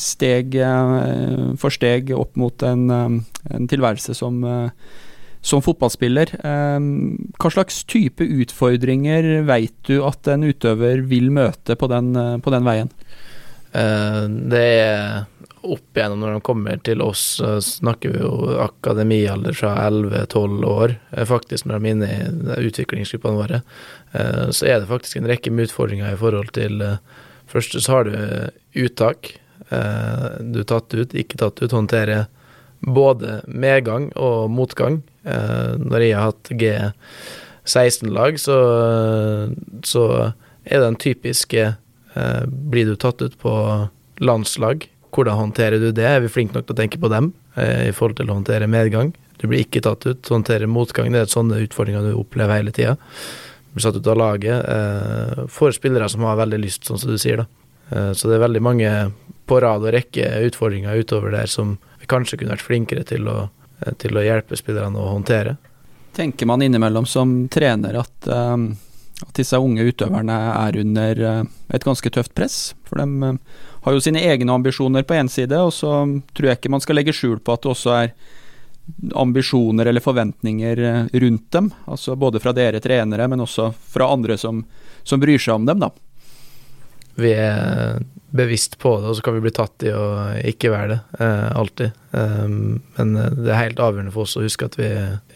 steg 0.00 0.56
for 1.60 1.70
steg 1.70 2.10
opp 2.16 2.34
mot 2.40 2.64
en, 2.66 2.90
en 2.90 3.68
tilværelse 3.70 4.16
som 4.18 4.42
som 5.42 5.62
fotballspiller, 5.62 6.36
hva 6.38 7.50
slags 7.50 7.82
type 7.90 8.22
utfordringer 8.22 9.42
veit 9.48 9.74
du 9.88 9.96
at 10.06 10.28
en 10.30 10.46
utøver 10.46 11.02
vil 11.10 11.32
møte 11.34 11.74
på 11.78 11.88
den, 11.90 12.14
eh, 12.16 12.36
på 12.38 12.52
den 12.54 12.66
veien? 12.66 12.92
Eh, 13.74 14.22
det 14.52 14.62
er 14.62 15.24
opp 15.62 15.98
igjennom 15.98 16.22
når 16.22 16.36
de 16.36 16.44
kommer 16.46 16.80
til 16.84 17.02
oss, 17.04 17.24
snakker 17.66 18.14
vi 18.14 18.22
jo 18.22 18.56
akademialder 18.64 19.56
fra 19.56 19.74
11-12 19.88 20.66
år, 20.68 20.96
eh, 21.12 21.26
faktisk, 21.28 21.66
når 21.66 21.78
de 21.78 21.90
er 21.90 21.96
inne 21.96 22.56
i 22.58 22.68
utviklingsgruppene 22.68 23.38
våre. 23.38 23.62
Så 24.52 24.66
er 24.68 24.82
det 24.82 24.90
faktisk 24.90 25.16
en 25.16 25.28
rekke 25.30 25.48
med 25.54 25.70
utfordringer 25.70 26.12
i 26.12 26.18
forhold 26.20 26.50
til 26.58 26.82
Først 27.52 27.74
så 27.84 27.92
har 27.92 28.08
du 28.08 28.12
uttak. 28.80 29.34
Du 29.68 30.58
er 30.60 30.68
tatt 30.68 30.94
ut, 30.96 31.14
ikke 31.16 31.40
tatt 31.40 31.60
ut. 31.60 31.72
Håndtere 31.72 32.22
både 32.82 33.40
medgang 33.46 34.10
og 34.18 34.50
motgang. 34.50 35.02
Eh, 35.24 35.74
når 35.78 36.02
jeg 36.02 36.16
har 36.18 36.30
hatt 36.30 36.50
G16-lag, 36.58 38.40
så, 38.42 38.58
så, 39.86 40.06
er 40.62 40.78
den 40.78 40.94
typiske 40.94 41.62
eh, 42.14 42.42
Blir 42.46 42.86
du 42.86 42.96
tatt 42.96 43.22
ut 43.22 43.34
på 43.42 43.54
landslag, 44.22 44.86
hvordan 45.12 45.38
håndterer 45.38 45.82
du 45.82 45.90
det? 45.92 46.08
Er 46.08 46.24
vi 46.24 46.32
flinke 46.32 46.56
nok 46.56 46.66
til 46.68 46.76
å 46.76 46.80
tenke 46.80 47.00
på 47.00 47.10
dem 47.12 47.32
eh, 47.54 47.88
i 47.90 47.94
forhold 47.96 48.18
til 48.20 48.30
å 48.30 48.38
håndtere 48.38 48.70
medgang? 48.70 49.12
Du 49.40 49.48
blir 49.50 49.64
ikke 49.64 49.82
tatt 49.84 50.06
ut, 50.06 50.28
håndtere 50.30 50.68
motgang. 50.70 51.10
Det 51.12 51.24
er 51.24 51.32
sånne 51.32 51.62
utfordringer 51.64 52.06
du 52.06 52.12
opplever 52.16 52.60
hele 52.60 52.74
tida. 52.74 52.96
Blir 53.72 53.84
satt 53.84 53.98
ut 53.98 54.12
av 54.12 54.20
laget. 54.20 54.64
Eh, 54.64 55.46
for 55.52 55.74
spillere 55.74 56.08
som 56.12 56.24
har 56.28 56.38
veldig 56.40 56.60
lyst, 56.62 56.86
sånn 56.88 57.00
som 57.02 57.12
du 57.12 57.18
sier, 57.20 57.42
da. 57.42 57.48
Eh, 57.90 58.12
så 58.16 58.30
det 58.30 58.38
er 58.38 58.46
veldig 58.46 58.62
mange 58.64 58.92
på 59.48 59.58
rad 59.60 59.84
og 59.84 59.94
rekke 59.94 60.28
utfordringer 60.46 61.02
utover 61.02 61.34
der 61.34 61.50
som 61.50 61.76
vi 62.00 62.08
kanskje 62.08 62.38
kunne 62.40 62.54
vært 62.54 62.68
flinkere 62.68 63.04
til 63.08 63.26
å 63.28 63.40
Eh, 63.82 63.92
til 63.98 64.16
å 64.16 64.24
hjelpe 64.24 64.58
spillerne 64.58 64.98
å 65.00 65.12
håndtere. 65.16 65.56
Tenker 66.16 66.48
man 66.48 66.62
innimellom 66.62 67.06
som 67.08 67.46
trener 67.52 67.96
at, 68.02 68.14
um, 68.28 68.74
at 69.22 69.32
disse 69.38 69.58
unge 69.58 69.86
utøverne 69.88 70.36
er 70.52 70.76
under 70.82 71.22
uh, 71.24 71.44
et 71.72 71.86
ganske 71.86 72.12
tøft 72.12 72.34
press? 72.36 72.74
For 72.84 73.00
de 73.00 73.32
har 73.82 73.96
jo 73.96 74.02
sine 74.02 74.22
egne 74.22 74.54
ambisjoner 74.54 75.06
på 75.06 75.16
én 75.18 75.30
side, 75.30 75.58
og 75.58 75.72
så 75.74 76.04
tror 76.34 76.48
jeg 76.48 76.60
ikke 76.60 76.72
man 76.72 76.84
skal 76.84 76.98
legge 76.98 77.14
skjul 77.16 77.40
på 77.42 77.54
at 77.54 77.64
det 77.64 77.72
også 77.72 77.96
er 77.96 78.14
ambisjoner 79.18 79.86
eller 79.86 80.02
forventninger 80.02 80.80
rundt 81.12 81.50
dem. 81.54 81.70
Altså 81.86 82.16
både 82.18 82.40
fra 82.42 82.54
dere 82.56 82.80
trenere, 82.82 83.28
men 83.30 83.42
også 83.42 83.70
fra 83.94 84.10
andre 84.12 84.38
som, 84.38 84.64
som 85.02 85.22
bryr 85.22 85.38
seg 85.38 85.60
om 85.60 85.68
dem, 85.68 85.82
da. 85.82 85.92
Vi 87.14 87.32
er 87.36 88.00
bevisst 88.32 88.78
på 88.78 88.94
det, 89.00 89.10
og 89.10 89.16
så 89.16 89.22
kan 89.22 89.36
vi 89.36 89.44
bli 89.44 89.52
tatt 89.52 89.84
i 89.84 89.92
å 89.92 90.04
ikke 90.48 90.72
være 90.72 90.94
det. 90.94 91.00
Eh, 91.20 91.48
alltid. 91.60 91.98
Eh, 92.16 92.46
men 92.48 93.16
eh, 93.20 93.34
det 93.36 93.50
er 93.52 93.60
helt 93.66 93.82
avgjørende 93.82 94.14
for 94.14 94.24
oss 94.24 94.38
å 94.40 94.44
huske 94.44 94.68
at 94.70 94.78
vi 94.80 94.88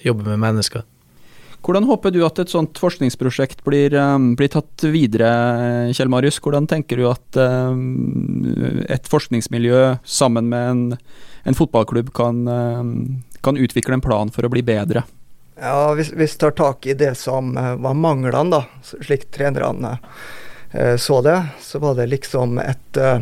jobber 0.07 0.33
med 0.33 0.41
mennesker. 0.47 0.87
Hvordan 1.67 1.89
håper 1.89 2.13
du 2.15 2.21
at 2.23 2.39
et 2.39 2.53
sånt 2.53 2.79
forskningsprosjekt 2.79 3.65
blir, 3.67 3.95
um, 3.99 4.35
blir 4.39 4.53
tatt 4.53 4.87
videre, 4.87 5.31
Kjell 5.91 6.13
Marius? 6.13 6.39
Hvordan 6.43 6.69
tenker 6.71 7.01
du 7.01 7.09
at 7.11 7.41
um, 7.43 8.85
et 8.87 9.11
forskningsmiljø 9.11 9.83
sammen 10.07 10.47
med 10.53 10.71
en, 10.71 10.85
en 11.43 11.59
fotballklubb 11.59 12.15
kan, 12.15 12.47
um, 12.47 12.97
kan, 13.43 13.59
utvikle 13.59 13.99
en 13.99 14.07
plan 14.07 14.31
for 14.31 14.47
å 14.47 14.53
bli 14.55 14.63
bedre? 14.67 15.03
Ja, 15.59 15.91
Hvis 15.99 16.15
vi 16.15 16.31
tar 16.39 16.55
tak 16.55 16.87
i 16.87 16.95
det 16.95 17.17
som 17.19 17.57
var 17.57 17.99
manglene, 17.99 18.61
da, 18.61 18.65
slik 18.87 19.27
trenerne 19.35 19.97
Eh, 20.77 20.97
så 20.97 21.23
det, 21.23 21.47
så 21.61 21.79
var 21.79 21.95
det 21.95 22.07
liksom 22.07 22.59
et 22.59 22.97
eh, 22.97 23.21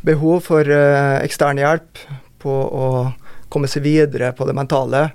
behov 0.00 0.40
for 0.40 0.68
eh, 0.68 1.18
ekstern 1.22 1.60
hjelp 1.62 2.00
på 2.42 2.52
å 2.52 2.88
komme 3.52 3.68
seg 3.70 3.84
videre 3.84 4.32
på 4.36 4.46
det 4.48 4.56
mentale. 4.56 5.10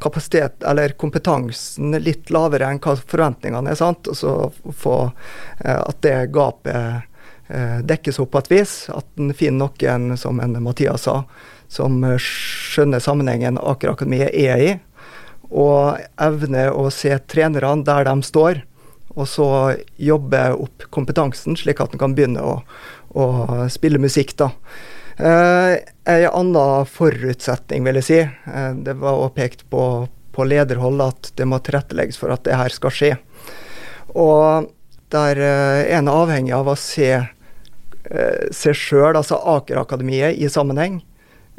kapasitet, 0.00 0.62
eller 0.64 0.94
kompetansen 0.96 1.92
litt 2.00 2.30
lavere 2.32 2.70
enn 2.70 2.80
hva 2.80 2.94
forventningene 2.96 3.70
er, 3.70 3.76
sant. 3.76 4.08
Og 4.08 4.16
så 4.16 4.32
få 4.72 4.96
at 5.60 6.00
det 6.06 6.30
gapet 6.32 7.04
dekkes 7.84 8.20
opp 8.22 8.32
på 8.32 8.40
et 8.40 8.50
vis. 8.54 8.72
At 8.94 9.20
en 9.20 9.34
finner 9.36 9.68
noen, 9.68 10.16
som 10.16 10.40
en 10.40 10.56
Mathias 10.64 11.04
sa, 11.04 11.20
som 11.68 12.00
skjønner 12.16 13.04
sammenhengen 13.04 13.60
Aker 13.60 13.92
Akademi 13.92 14.22
er 14.24 14.64
i. 14.64 14.72
Og 15.50 16.00
evner 16.16 16.72
å 16.72 16.88
se 16.94 17.12
trenerne 17.28 17.84
der 17.84 18.08
de 18.08 18.16
står 18.24 18.64
og 19.18 19.28
så 19.28 19.48
jobbe 19.98 20.42
opp 20.54 20.86
kompetansen, 20.94 21.56
slik 21.58 21.80
at 21.82 21.94
en 21.94 22.02
kan 22.02 22.14
begynne 22.16 22.42
å, 22.44 22.60
å, 23.18 23.26
spille 23.72 24.00
musikk. 24.02 24.36
da. 24.38 24.50
Eh, 25.18 25.74
en 26.10 26.34
annen 26.40 26.88
forutsetning, 26.88 27.84
vil 27.86 28.00
jeg 28.00 28.06
si, 28.06 28.20
eh, 28.20 28.72
det 28.84 28.96
var 29.00 29.18
også 29.18 29.36
pekt 29.36 29.66
på, 29.70 29.84
på 30.34 30.46
lederhold 30.48 31.02
at 31.04 31.32
det 31.38 31.48
må 31.48 31.60
tilrettelegges 31.62 32.20
for 32.20 32.34
at 32.34 32.44
det 32.46 32.58
her 32.58 32.74
skal 32.74 32.94
skje. 32.94 33.12
Og 34.18 34.70
der 35.10 35.38
en 35.38 35.46
er 35.46 35.92
en 35.98 36.10
avhengig 36.10 36.54
av 36.54 36.70
å 36.70 36.78
se 36.78 37.10
eh, 37.18 38.42
seg 38.54 38.76
sjøl, 38.78 39.16
altså 39.16 39.40
Aker-akademiet, 39.56 40.38
i 40.38 40.50
sammenheng. 40.50 41.00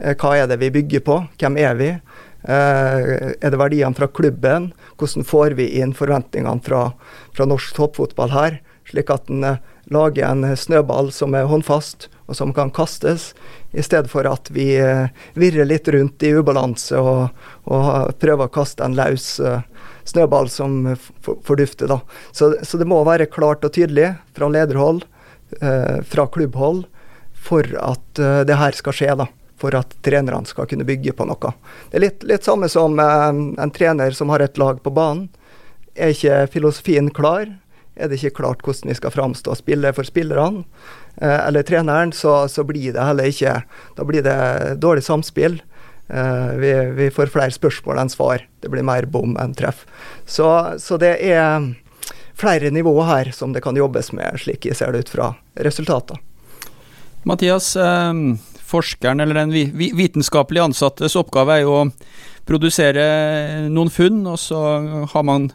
Eh, 0.01 0.15
hva 0.17 0.35
er 0.37 0.49
det 0.49 0.59
vi 0.61 0.71
bygger 0.73 1.03
på? 1.05 1.17
Hvem 1.39 1.57
er 1.61 1.77
vi? 1.79 1.89
Eh, 2.41 3.35
er 3.37 3.53
det 3.53 3.59
verdiene 3.59 3.97
fra 3.97 4.09
klubben? 4.09 4.71
Hvordan 4.97 5.27
får 5.27 5.57
vi 5.59 5.69
inn 5.81 5.93
forventningene 5.97 6.63
fra, 6.65 6.87
fra 7.35 7.47
norsk 7.49 7.75
toppfotball 7.77 8.33
her, 8.33 8.61
slik 8.89 9.13
at 9.13 9.29
en 9.29 9.45
eh, 9.45 9.61
lager 9.91 10.29
en 10.29 10.45
snøball 10.57 11.11
som 11.13 11.35
er 11.35 11.49
håndfast 11.51 12.07
og 12.31 12.37
som 12.37 12.53
kan 12.55 12.71
kastes, 12.73 13.31
i 13.75 13.83
stedet 13.83 14.11
for 14.11 14.27
at 14.29 14.49
vi 14.55 14.71
eh, 14.79 15.11
virrer 15.39 15.67
litt 15.67 15.89
rundt 15.91 16.23
i 16.23 16.33
ubalanse 16.35 16.99
og, 16.99 17.43
og 17.67 18.15
prøver 18.21 18.47
å 18.47 18.53
kaste 18.55 18.87
en 18.87 18.95
løs 18.97 19.33
snøball 20.07 20.49
som 20.49 20.95
fordufter. 21.21 21.91
Da. 21.91 21.99
Så, 22.31 22.53
så, 22.63 22.79
det 22.79 22.87
må 22.89 23.03
være 23.07 23.29
klart 23.31 23.67
og 23.67 23.75
tydelig 23.75 24.15
fra 24.35 24.49
lederhold, 24.49 25.03
fra 26.09 26.25
klubbhold, 26.31 26.85
for 27.37 27.67
at 27.77 28.21
det 28.47 28.57
her 28.57 28.75
skal 28.75 28.95
skje. 28.97 29.13
da 29.19 29.27
for 29.61 29.77
at 29.77 29.93
trenerne 30.05 30.49
skal 30.49 30.67
kunne 30.69 30.87
bygge 30.87 31.13
på 31.17 31.27
noe. 31.29 31.53
Det 31.89 31.99
er 31.99 32.05
litt, 32.07 32.25
litt 32.27 32.47
samme 32.47 32.69
som 32.71 32.97
eh, 32.99 33.29
en 33.61 33.73
trener 33.75 34.17
som 34.17 34.33
har 34.33 34.43
et 34.43 34.57
lag 34.61 34.81
på 34.83 34.93
banen. 34.95 35.29
Er 35.93 36.15
ikke 36.15 36.45
filosofien 36.53 37.11
klar, 37.13 37.49
er 37.99 38.09
det 38.09 38.21
ikke 38.21 38.39
klart 38.39 38.63
hvordan 38.65 38.93
vi 38.93 38.97
skal 38.97 39.13
framstå 39.13 39.51
og 39.51 39.59
spille 39.59 39.91
for 39.93 40.07
spillerne 40.07 40.63
eh, 40.63 40.99
eller 41.17 41.65
treneren, 41.67 42.13
så, 42.15 42.47
så, 42.47 42.63
blir 42.63 42.93
det 42.95 43.03
heller 43.03 43.27
ikke 43.29 43.57
Da 43.97 44.05
blir 44.07 44.23
det 44.25 44.79
dårlig 44.81 45.03
samspill. 45.03 45.59
Eh, 46.13 46.55
vi, 46.55 46.73
vi, 46.95 47.11
får 47.11 47.31
flere 47.31 47.51
spørsmål 47.55 48.01
enn 48.01 48.11
svar. 48.11 48.43
Det 48.59 48.71
blir 48.71 48.83
mer 48.83 49.07
bom 49.07 49.37
enn 49.39 49.53
treff. 49.55 49.85
Så, 50.25 50.47
så 50.79 50.97
det 50.99 51.13
er 51.23 51.71
flere 52.35 52.71
nivåer 52.73 53.07
her 53.07 53.31
som 53.35 53.53
det 53.53 53.63
kan 53.63 53.77
jobbes 53.77 54.11
med, 54.17 54.39
slik 54.41 54.67
jeg 54.67 54.75
ser 54.79 54.91
det 54.91 55.05
ut 55.05 55.13
fra 55.13 55.33
resultater. 55.67 56.19
Mathias, 57.23 57.75
eh, 57.75 58.13
forskeren 58.71 59.23
eller 59.23 59.39
den 59.39 59.53
vitenskapelig 59.77 60.65
ansattes 60.65 61.15
oppgave 61.19 61.59
er 61.59 61.65
jo 61.65 61.77
å 61.77 61.87
produsere 62.47 63.05
noen 63.69 63.91
funn, 63.93 64.23
og 64.29 64.39
så 64.41 64.59
har 65.13 65.25
man 65.27 65.49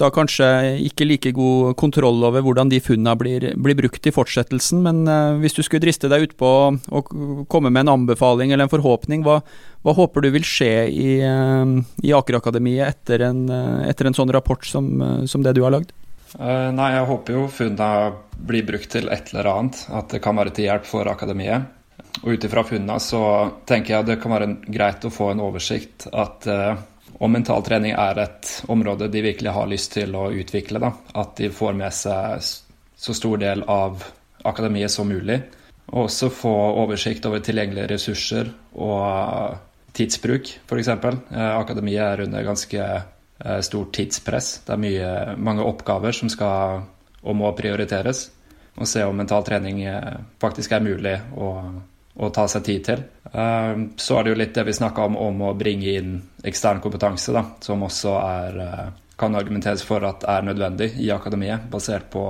da 0.00 0.08
kanskje 0.12 0.46
ikke 0.86 1.06
like 1.08 1.32
god 1.36 1.76
kontroll 1.80 2.24
over 2.28 2.44
hvordan 2.44 2.70
de 2.72 2.80
funnene 2.84 3.14
blir, 3.18 3.48
blir 3.56 3.78
brukt 3.78 4.06
i 4.06 4.12
fortsettelsen. 4.14 4.82
Men 4.84 5.04
uh, 5.08 5.36
hvis 5.40 5.56
du 5.56 5.62
skulle 5.64 5.84
driste 5.84 6.10
deg 6.12 6.28
utpå 6.28 6.50
å 6.76 7.02
komme 7.50 7.72
med 7.72 7.86
en 7.86 7.94
anbefaling 7.96 8.52
eller 8.52 8.66
en 8.66 8.72
forhåpning, 8.72 9.24
hva, 9.26 9.40
hva 9.86 9.96
håper 9.96 10.26
du 10.26 10.32
vil 10.36 10.46
skje 10.46 10.72
i, 10.92 11.10
uh, 11.24 11.78
i 12.04 12.12
Akerakademiet 12.16 12.90
etter, 12.90 13.24
uh, 13.24 13.86
etter, 13.86 14.10
en 14.10 14.18
sånn 14.18 14.34
rapport 14.34 14.64
som, 14.68 14.92
som 15.28 15.46
det 15.46 15.56
du 15.56 15.64
har 15.66 15.74
lagd? 15.76 15.94
nei, 16.36 16.88
jeg 16.92 17.06
håper 17.08 17.32
jo 17.32 17.42
funnene 17.48 18.10
blir 18.44 18.64
brukt 18.66 18.90
til 18.92 19.06
et 19.14 19.30
eller 19.30 19.46
annet. 19.48 19.78
At 19.94 20.10
det 20.12 20.18
kan 20.20 20.36
være 20.36 20.52
til 20.52 20.66
hjelp 20.66 20.84
for 20.84 21.08
akademiet. 21.08 21.70
Og 22.22 22.32
ut 22.32 22.44
ifra 22.48 22.64
funnene 22.64 22.98
så 23.02 23.22
tenker 23.68 23.94
jeg 23.94 24.08
det 24.08 24.20
kan 24.22 24.32
være 24.32 24.52
greit 24.72 25.04
å 25.04 25.12
få 25.12 25.30
en 25.32 25.42
oversikt 25.44 26.08
at 26.12 26.46
og 27.16 27.30
mental 27.32 27.62
trening 27.64 27.94
er 27.96 28.18
et 28.20 28.50
område 28.68 29.08
de 29.08 29.22
virkelig 29.24 29.52
har 29.56 29.68
lyst 29.70 29.94
til 29.94 30.12
å 30.18 30.28
utvikle. 30.36 30.80
Da. 30.82 30.92
At 31.16 31.36
de 31.40 31.48
får 31.52 31.76
med 31.78 31.94
seg 31.94 32.42
så 32.96 33.14
stor 33.16 33.40
del 33.40 33.62
av 33.72 34.04
akademiet 34.44 34.92
som 34.92 35.08
mulig. 35.08 35.38
Og 35.94 36.06
også 36.06 36.30
få 36.34 36.52
oversikt 36.82 37.26
over 37.28 37.40
tilgjengelige 37.44 37.88
ressurser 37.94 38.50
og 38.74 39.56
tidsbruk, 39.96 40.50
f.eks. 40.66 40.88
Eh, 40.92 41.52
akademiet 41.56 42.04
er 42.04 42.24
under 42.26 42.44
ganske 42.44 42.82
eh, 42.84 43.60
stort 43.64 43.94
tidspress. 43.96 44.50
Det 44.66 44.74
er 44.74 44.82
mye, 44.82 45.10
mange 45.38 45.64
oppgaver 45.64 46.16
som 46.16 46.32
skal 46.32 46.82
og 47.26 47.38
må 47.38 47.48
prioriteres. 47.56 48.26
Og 48.76 48.88
se 48.90 49.04
om 49.06 49.16
mental 49.16 49.46
trening 49.46 49.80
eh, 49.88 50.18
faktisk 50.42 50.74
er 50.76 50.84
mulig 50.84 51.16
å 51.32 51.54
å 52.16 52.30
ta 52.32 52.46
seg 52.48 52.64
tid 52.64 52.84
til. 52.84 53.02
Ehm, 53.32 53.90
så 53.96 54.18
er 54.18 54.24
det 54.24 54.32
jo 54.32 54.38
litt 54.40 54.54
det 54.54 54.64
vi 54.64 54.72
snakka 54.72 55.04
om, 55.04 55.16
om 55.20 55.42
å 55.50 55.54
bringe 55.56 55.96
inn 55.98 56.12
ekstern 56.46 56.80
kompetanse, 56.80 57.32
da, 57.36 57.44
som 57.60 57.82
også 57.84 58.14
er, 58.20 58.60
eh, 58.64 58.86
kan 59.16 59.36
argumenteres 59.36 59.84
for 59.84 60.04
at 60.08 60.24
er 60.28 60.46
nødvendig 60.46 60.94
i 61.00 61.10
akademiet, 61.12 61.68
basert 61.70 62.08
på 62.10 62.24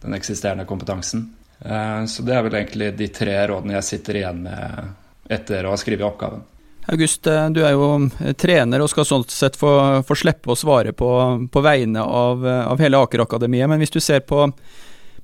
den 0.00 0.16
eksisterende 0.16 0.64
kompetansen. 0.68 1.26
Ehm, 1.64 2.06
så 2.08 2.24
det 2.24 2.36
er 2.36 2.46
vel 2.46 2.60
egentlig 2.62 2.94
de 2.96 3.10
tre 3.12 3.36
rådene 3.50 3.76
jeg 3.78 3.90
sitter 3.90 4.22
igjen 4.22 4.42
med 4.46 4.94
etter 5.28 5.66
å 5.66 5.74
ha 5.74 5.80
skrevet 5.80 6.08
oppgaven. 6.08 6.46
August, 6.88 7.26
eh, 7.26 7.50
du 7.52 7.60
er 7.66 7.76
jo 7.76 8.08
eh, 8.08 8.32
trener 8.32 8.80
og 8.80 8.88
skal 8.88 9.04
sånn 9.04 9.28
sett 9.28 9.60
få, 9.60 10.02
få 10.08 10.16
slippe 10.16 10.54
å 10.54 10.56
svare 10.56 10.96
på, 10.96 11.10
på 11.52 11.60
vegne 11.60 12.00
av, 12.00 12.46
av 12.46 12.80
hele 12.80 13.04
Aker 13.04 13.26
Akademiet. 13.26 13.68
Men 13.68 13.84
hvis 13.84 13.92
du 13.92 14.00
ser 14.00 14.24
på, 14.24 14.48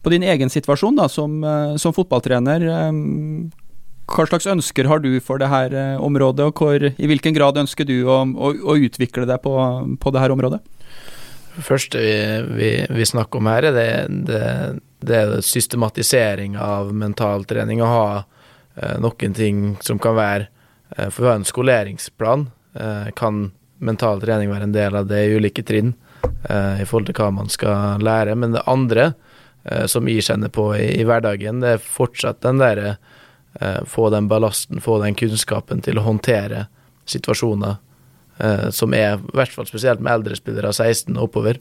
på 0.04 0.12
din 0.12 0.28
egen 0.28 0.52
situasjon 0.52 1.00
da, 1.00 1.08
som, 1.08 1.40
som 1.80 1.96
fotballtrener, 1.96 2.68
ehm, 2.68 3.52
hva 4.04 4.26
slags 4.28 4.46
ønsker 4.50 4.88
har 4.90 5.00
du 5.00 5.12
for 5.24 5.40
dette 5.40 5.52
her 5.52 5.98
området, 6.02 6.44
og 6.50 6.60
hvor, 6.60 6.82
i 6.92 7.08
hvilken 7.08 7.34
grad 7.36 7.56
ønsker 7.60 7.88
du 7.88 8.02
å, 8.04 8.20
å, 8.24 8.52
å 8.52 8.76
utvikle 8.76 9.24
deg 9.28 9.40
på, 9.44 9.54
på 10.00 10.12
dette 10.14 10.34
området? 10.34 10.60
Det 11.54 11.62
første 11.62 12.00
vi, 12.02 12.14
vi, 12.58 12.70
vi 12.90 13.06
snakker 13.06 13.40
om 13.40 13.48
her, 13.48 13.68
er 13.70 13.76
det, 13.76 13.88
det, 14.28 14.44
det 15.06 15.18
er 15.20 15.34
systematisering 15.46 16.58
av 16.60 16.90
mentaltrening. 16.92 17.80
Å 17.80 17.90
ha 17.92 18.06
eh, 18.18 18.96
noen 19.00 19.36
ting 19.36 19.64
som 19.84 20.00
kan 20.02 20.18
være 20.18 20.48
eh, 20.96 21.08
For 21.14 21.24
å 21.24 21.30
ha 21.30 21.36
en 21.38 21.46
skoleringsplan 21.46 22.48
eh, 22.74 23.12
kan 23.16 23.46
mental 23.84 24.22
trening 24.22 24.50
være 24.50 24.68
en 24.68 24.74
del 24.74 24.98
av 24.98 25.06
det 25.10 25.22
i 25.24 25.36
ulike 25.38 25.62
trinn 25.66 25.94
eh, 26.24 26.82
i 26.82 26.88
forhold 26.88 27.12
til 27.12 27.20
hva 27.22 27.30
man 27.38 27.52
skal 27.52 28.02
lære. 28.02 28.34
Men 28.34 28.58
det 28.58 28.66
andre 28.70 29.12
eh, 29.62 29.86
som 29.90 30.10
jeg 30.10 30.26
kjenner 30.26 30.50
på 30.50 30.72
i, 30.74 30.88
i 30.98 31.06
hverdagen, 31.06 31.62
det 31.62 31.76
er 31.76 31.86
fortsatt 31.86 32.42
den 32.42 32.60
derre 32.60 32.96
Eh, 32.96 33.10
få 33.86 34.08
den 34.10 34.26
ballasten, 34.28 34.80
få 34.82 34.96
den 35.02 35.14
kunnskapen 35.14 35.82
til 35.84 36.00
å 36.00 36.04
håndtere 36.08 36.64
situasjoner 37.04 37.76
eh, 38.38 38.70
som 38.70 38.94
er, 38.94 39.18
i 39.18 39.36
hvert 39.36 39.52
fall 39.52 39.68
spesielt 39.68 40.02
med 40.02 40.12
eldre 40.12 40.36
spillere, 40.38 40.72
16 40.72 41.16
og 41.16 41.28
oppover, 41.28 41.60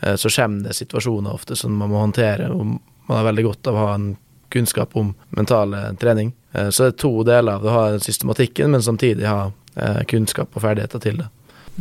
eh, 0.00 0.16
så 0.20 0.30
kommer 0.32 0.68
det 0.68 0.78
situasjoner 0.78 1.34
ofte 1.34 1.56
som 1.58 1.74
man 1.76 1.92
må 1.92 2.02
håndtere, 2.02 2.50
og 2.52 2.76
man 3.08 3.18
har 3.18 3.28
veldig 3.30 3.46
godt 3.48 3.70
av 3.70 3.78
å 3.78 3.86
ha 3.88 3.94
en 3.98 4.10
kunnskap 4.54 4.94
om 4.96 5.14
mental 5.34 5.72
trening. 5.98 6.28
Så 6.54 6.84
det 6.84 6.90
er 6.92 6.98
to 7.02 7.24
deler 7.26 7.56
av 7.56 7.64
det, 7.64 7.70
å 7.72 7.74
ha 7.74 7.98
systematikken, 7.98 8.70
men 8.70 8.84
samtidig 8.86 9.26
ha 9.26 9.48
kunnskap 10.06 10.54
og 10.54 10.62
ferdigheter 10.62 11.02
til 11.02 11.18
det. 11.18 11.26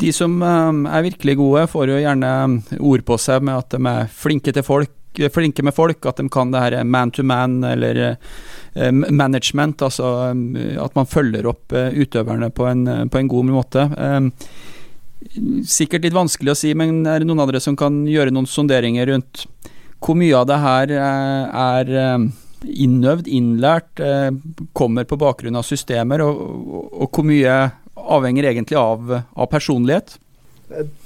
De 0.02 0.10
som 0.15 0.34
er 0.41 1.06
virkelig 1.06 1.36
gode, 1.38 1.67
får 1.69 1.91
jo 1.91 1.99
gjerne 2.02 2.32
ord 2.80 3.04
på 3.06 3.19
seg 3.21 3.45
med 3.45 3.60
at 3.60 3.76
de 3.76 3.91
er 3.91 4.10
flinke 4.10 4.56
til 4.56 4.65
folk, 4.65 4.89
flinke 5.34 5.63
med 5.65 5.76
folk, 5.76 6.06
at 6.10 6.17
de 6.21 6.28
kan 6.32 6.52
det 6.54 6.62
her 6.63 6.84
man 6.84 7.12
to 7.12 7.23
man 7.23 7.63
eller 7.67 8.17
Eh, 8.76 8.91
management, 8.91 9.82
altså 9.86 10.34
eh, 10.34 10.78
at 10.82 10.95
man 10.97 11.06
følger 11.06 11.45
opp 11.45 11.73
eh, 11.78 11.93
utøverne 11.93 12.49
på 12.49 12.65
en, 12.65 12.88
på 13.10 13.19
en 13.19 13.28
god 13.30 13.52
måte. 13.52 13.84
Sikkert 15.69 16.08
litt 16.08 16.15
vanskelig 16.15 16.56
å 16.56 16.58
si, 16.58 16.71
men 16.78 17.04
er 17.06 17.21
det 17.21 17.28
noen 17.30 17.43
av 17.43 17.52
dere 17.52 17.62
som 17.62 17.78
kan 17.78 18.02
gjøre 18.10 18.34
noen 18.34 18.49
sonderinger 18.49 19.12
rundt 19.12 19.45
hvor 20.04 20.17
mye 20.19 20.36
av 20.36 20.49
det 20.49 20.58
her 20.60 20.91
er 20.97 21.91
innøvd, 22.63 23.30
innlært, 23.32 24.02
kommer 24.76 25.08
på 25.08 25.19
bakgrunn 25.21 25.56
av 25.56 25.63
systemer, 25.63 26.26
og, 26.26 26.41
og, 26.91 27.06
hvor 27.08 27.23
mye 27.28 27.54
avhenger 27.95 28.49
egentlig 28.49 28.76
av, 28.82 29.13
av, 29.15 29.47
personlighet? 29.54 30.17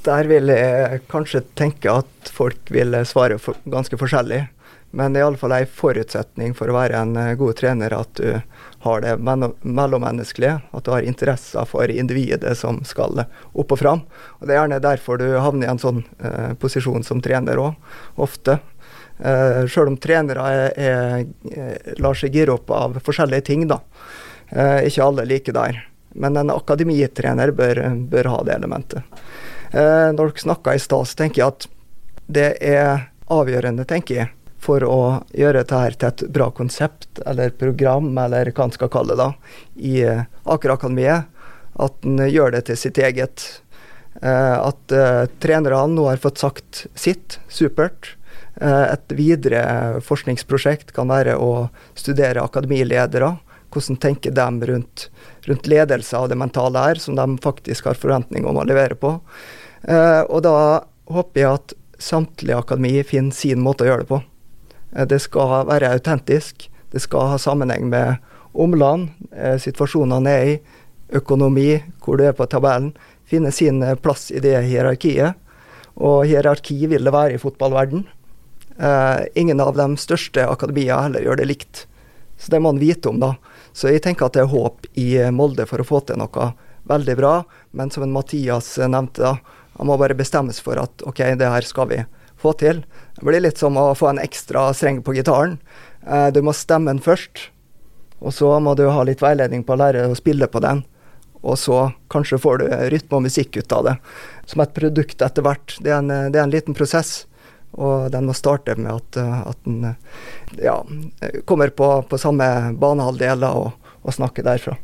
Der 0.06 0.30
vil 0.30 0.52
jeg 0.54 1.02
kanskje 1.12 1.41
tenke 1.58 1.91
at 2.04 2.30
folk 2.32 2.70
vil 2.72 2.96
svare 3.10 3.39
for, 3.41 3.58
ganske 3.65 3.98
forskjellig. 4.00 4.46
Men 4.96 5.13
det 5.13 5.20
er 5.20 5.26
iallfall 5.26 5.52
en 5.52 5.74
forutsetning 5.78 6.54
for 6.56 6.72
å 6.72 6.78
være 6.78 7.02
en 7.02 7.17
eh, 7.20 7.34
god 7.39 7.58
trener 7.60 7.93
at 7.93 8.13
du 8.15 8.38
har 8.86 9.02
det 9.04 9.17
mellommenneskelige, 9.20 10.62
at 10.72 10.86
du 10.86 10.93
har 10.93 11.04
interesser 11.04 11.67
for 11.67 11.91
individet 11.91 12.54
som 12.58 12.80
skal 12.88 13.26
opp 13.26 13.74
og 13.76 13.82
fram. 13.82 14.06
Og 14.39 14.48
Det 14.48 14.56
er 14.56 14.62
gjerne 14.62 14.80
derfor 14.84 15.20
du 15.20 15.28
havner 15.43 15.67
i 15.67 15.72
en 15.74 15.82
sånn 15.82 16.04
eh, 16.24 16.54
posisjon 16.62 17.04
som 17.04 17.22
trener 17.22 17.60
òg, 17.60 17.76
ofte. 18.15 18.60
Eh, 19.20 19.65
Sjøl 19.67 19.91
om 19.91 20.00
trenere 20.00 20.48
er, 20.54 20.80
er, 20.80 21.28
eh, 21.52 21.93
lar 22.00 22.17
seg 22.17 22.38
gire 22.38 22.56
opp 22.56 22.72
av 22.72 23.00
forskjellige 23.04 23.50
ting, 23.50 23.67
da. 23.67 23.82
Eh, 24.50 24.88
ikke 24.88 25.04
alle 25.04 25.28
like 25.28 25.52
der. 25.52 25.84
Men 26.17 26.38
en 26.38 26.54
akademitrener 26.54 27.52
bør, 27.52 27.84
bør 28.10 28.32
ha 28.34 28.43
det 28.46 28.56
elementet. 28.56 29.20
Eh, 29.72 30.10
når 30.16 30.32
dere 30.32 30.44
snakka 30.44 30.76
i 30.76 30.82
stad, 30.82 31.08
så 31.08 31.20
tenker 31.20 31.42
jeg 31.42 31.54
at 31.54 31.68
det 32.28 32.50
er 32.64 33.08
avgjørende, 33.32 33.86
tenker 33.88 34.22
jeg, 34.22 34.32
for 34.64 34.84
å 34.84 35.00
gjøre 35.38 35.64
dette 35.64 35.82
til 35.96 36.10
et 36.10 36.26
bra 36.34 36.50
konsept 36.56 37.22
eller 37.28 37.54
program, 37.56 38.10
eller 38.20 38.52
hva 38.52 38.68
en 38.68 38.76
skal 38.76 38.92
kalle 38.92 39.16
det, 39.16 39.24
da, 39.24 39.56
i 39.80 40.02
uh, 40.04 40.26
Aker 40.48 40.76
Akademiet. 40.76 41.32
At 41.78 42.08
en 42.08 42.24
gjør 42.26 42.56
det 42.56 42.66
til 42.68 42.80
sitt 42.80 42.98
eget. 42.98 43.44
Uh, 44.18 44.72
at 44.72 44.96
trenerne 45.44 45.94
nå 45.94 46.08
har 46.10 46.24
fått 46.24 46.42
sagt 46.42 46.86
sitt. 46.98 47.40
Supert. 47.48 48.16
et 48.58 49.14
videre 49.14 50.00
forskningsprosjekt 50.02 50.90
kan 50.96 51.12
være 51.12 51.36
å 51.38 51.70
studere 51.94 52.42
akademiledere. 52.42 53.36
Hvordan 53.78 54.02
tenker 54.02 54.34
de 54.36 54.72
rundt, 54.72 55.08
rundt 55.48 55.70
ledelse 55.70 56.18
av 56.18 56.28
det 56.30 56.38
mentale 56.42 56.84
her, 56.90 57.02
som 57.02 57.16
de 57.16 57.28
faktisk 57.44 57.88
har 57.88 58.00
forventning 58.00 58.46
om 58.50 58.58
å 58.58 58.66
levere 58.68 58.98
på. 59.00 59.20
og 59.88 60.40
da 60.44 60.58
håper 61.08 61.40
jeg 61.40 61.54
at 61.54 61.74
samtlige 61.98 62.58
akademi 62.58 63.04
finner 63.04 63.36
sin 63.36 63.62
måte 63.63 63.86
å 63.86 63.92
gjøre 63.92 64.06
det 64.06 64.12
på. 64.12 64.22
Eh, 64.96 65.06
det 65.08 65.20
skal 65.24 65.68
være 65.70 65.92
autentisk. 65.96 66.70
Det 66.92 67.02
skal 67.04 67.34
ha 67.34 67.40
sammenheng 67.42 67.90
med 67.90 68.18
omland, 68.54 69.10
eh, 69.32 69.58
situasjonene 69.58 70.30
er 70.30 70.46
i, 70.48 70.60
økonomi, 71.18 71.84
hvor 72.04 72.18
du 72.18 72.26
er 72.28 72.34
på 72.34 72.46
tabellen. 72.52 72.94
Finne 73.26 73.52
sin 73.52 73.84
eh, 73.84 73.96
plass 73.96 74.32
i 74.32 74.40
det 74.44 74.58
hierarkiet. 74.68 75.36
Og 75.96 76.26
hierarki 76.28 76.88
vil 76.88 77.04
det 77.04 77.13
være 77.13 77.34
i 77.34 77.42
fotballverden. 77.42 78.06
ingen 79.34 79.60
av 79.60 79.74
de 79.74 79.98
største 79.98 80.44
akademiene 80.46 81.02
heller 81.02 81.24
gjør 81.26 81.38
det 81.38 81.48
likt. 81.48 81.88
Så 82.38 82.52
det 82.52 82.60
må 82.62 82.70
man 82.70 82.80
vite 82.80 83.10
om, 83.10 83.18
da. 83.20 83.34
Så 83.78 83.92
jeg 83.92 84.02
tenker 84.02 84.26
at 84.26 84.34
det 84.34 84.42
er 84.42 84.50
håp 84.50 84.88
i 84.98 85.12
Molde 85.30 85.68
for 85.70 85.84
å 85.84 85.86
få 85.86 86.02
til 86.08 86.18
noe 86.18 86.50
veldig 86.90 87.16
bra. 87.20 87.34
Men 87.78 87.92
som 87.94 88.06
en 88.06 88.16
Mathias 88.16 88.72
nevnte, 88.82 89.22
da, 89.22 89.63
han 89.78 89.90
må 89.90 89.98
bare 90.02 90.18
bestemmes 90.18 90.58
for 90.63 90.82
at 90.82 91.04
OK, 91.06 91.22
det 91.38 91.52
her 91.54 91.68
skal 91.68 91.92
vi 91.92 92.00
få 92.42 92.56
til. 92.58 92.82
Det 93.18 93.26
blir 93.28 93.44
litt 93.44 93.62
som 93.62 93.78
å 93.78 93.92
få 93.98 94.10
en 94.12 94.24
ekstra 94.24 94.72
streng 94.78 95.04
på 95.06 95.13
gitaren. 95.18 95.60
Eh, 96.08 96.30
du 96.34 96.42
må 96.42 96.56
stemme 96.58 96.90
den 96.90 97.04
først, 97.04 97.50
og 98.18 98.34
så 98.34 98.56
må 98.63 98.74
du 98.78 98.88
ha 98.90 99.06
litt 99.06 99.22
veiledning 99.22 99.66
på 99.66 99.76
å 99.76 99.82
lære 99.84 100.08
å 100.10 100.18
spille 100.18 100.50
på 100.50 100.62
den. 100.66 100.82
Og 101.46 101.60
så 101.62 101.92
kanskje 102.10 102.42
får 102.42 102.63
du 102.63 102.66
rytme 102.92 103.20
og 103.20 103.28
musikk 103.28 103.60
ut 103.62 103.74
av 103.78 103.86
det. 103.86 103.96
Som 104.50 104.63
et 104.63 104.74
produkt 104.74 105.22
etter 105.22 105.46
hvert. 105.46 105.78
Det 105.86 105.94
er 105.94 106.02
en, 106.02 106.32
det 106.34 106.40
er 106.40 106.48
en 106.48 106.54
liten 106.54 106.78
prosess. 106.78 107.28
Og 107.78 108.08
den 108.14 108.30
må 108.30 108.34
starte 108.38 108.78
med 108.80 108.90
at, 108.94 109.18
at 109.52 109.60
den 109.68 109.92
ja, 110.64 110.80
kommer 111.46 111.74
på, 111.76 111.90
på 112.10 112.20
samme 112.22 112.48
banehalvdeler 112.80 113.60
og, 113.60 113.92
og 114.02 114.16
snakker 114.16 114.46
derfra. 114.48 114.78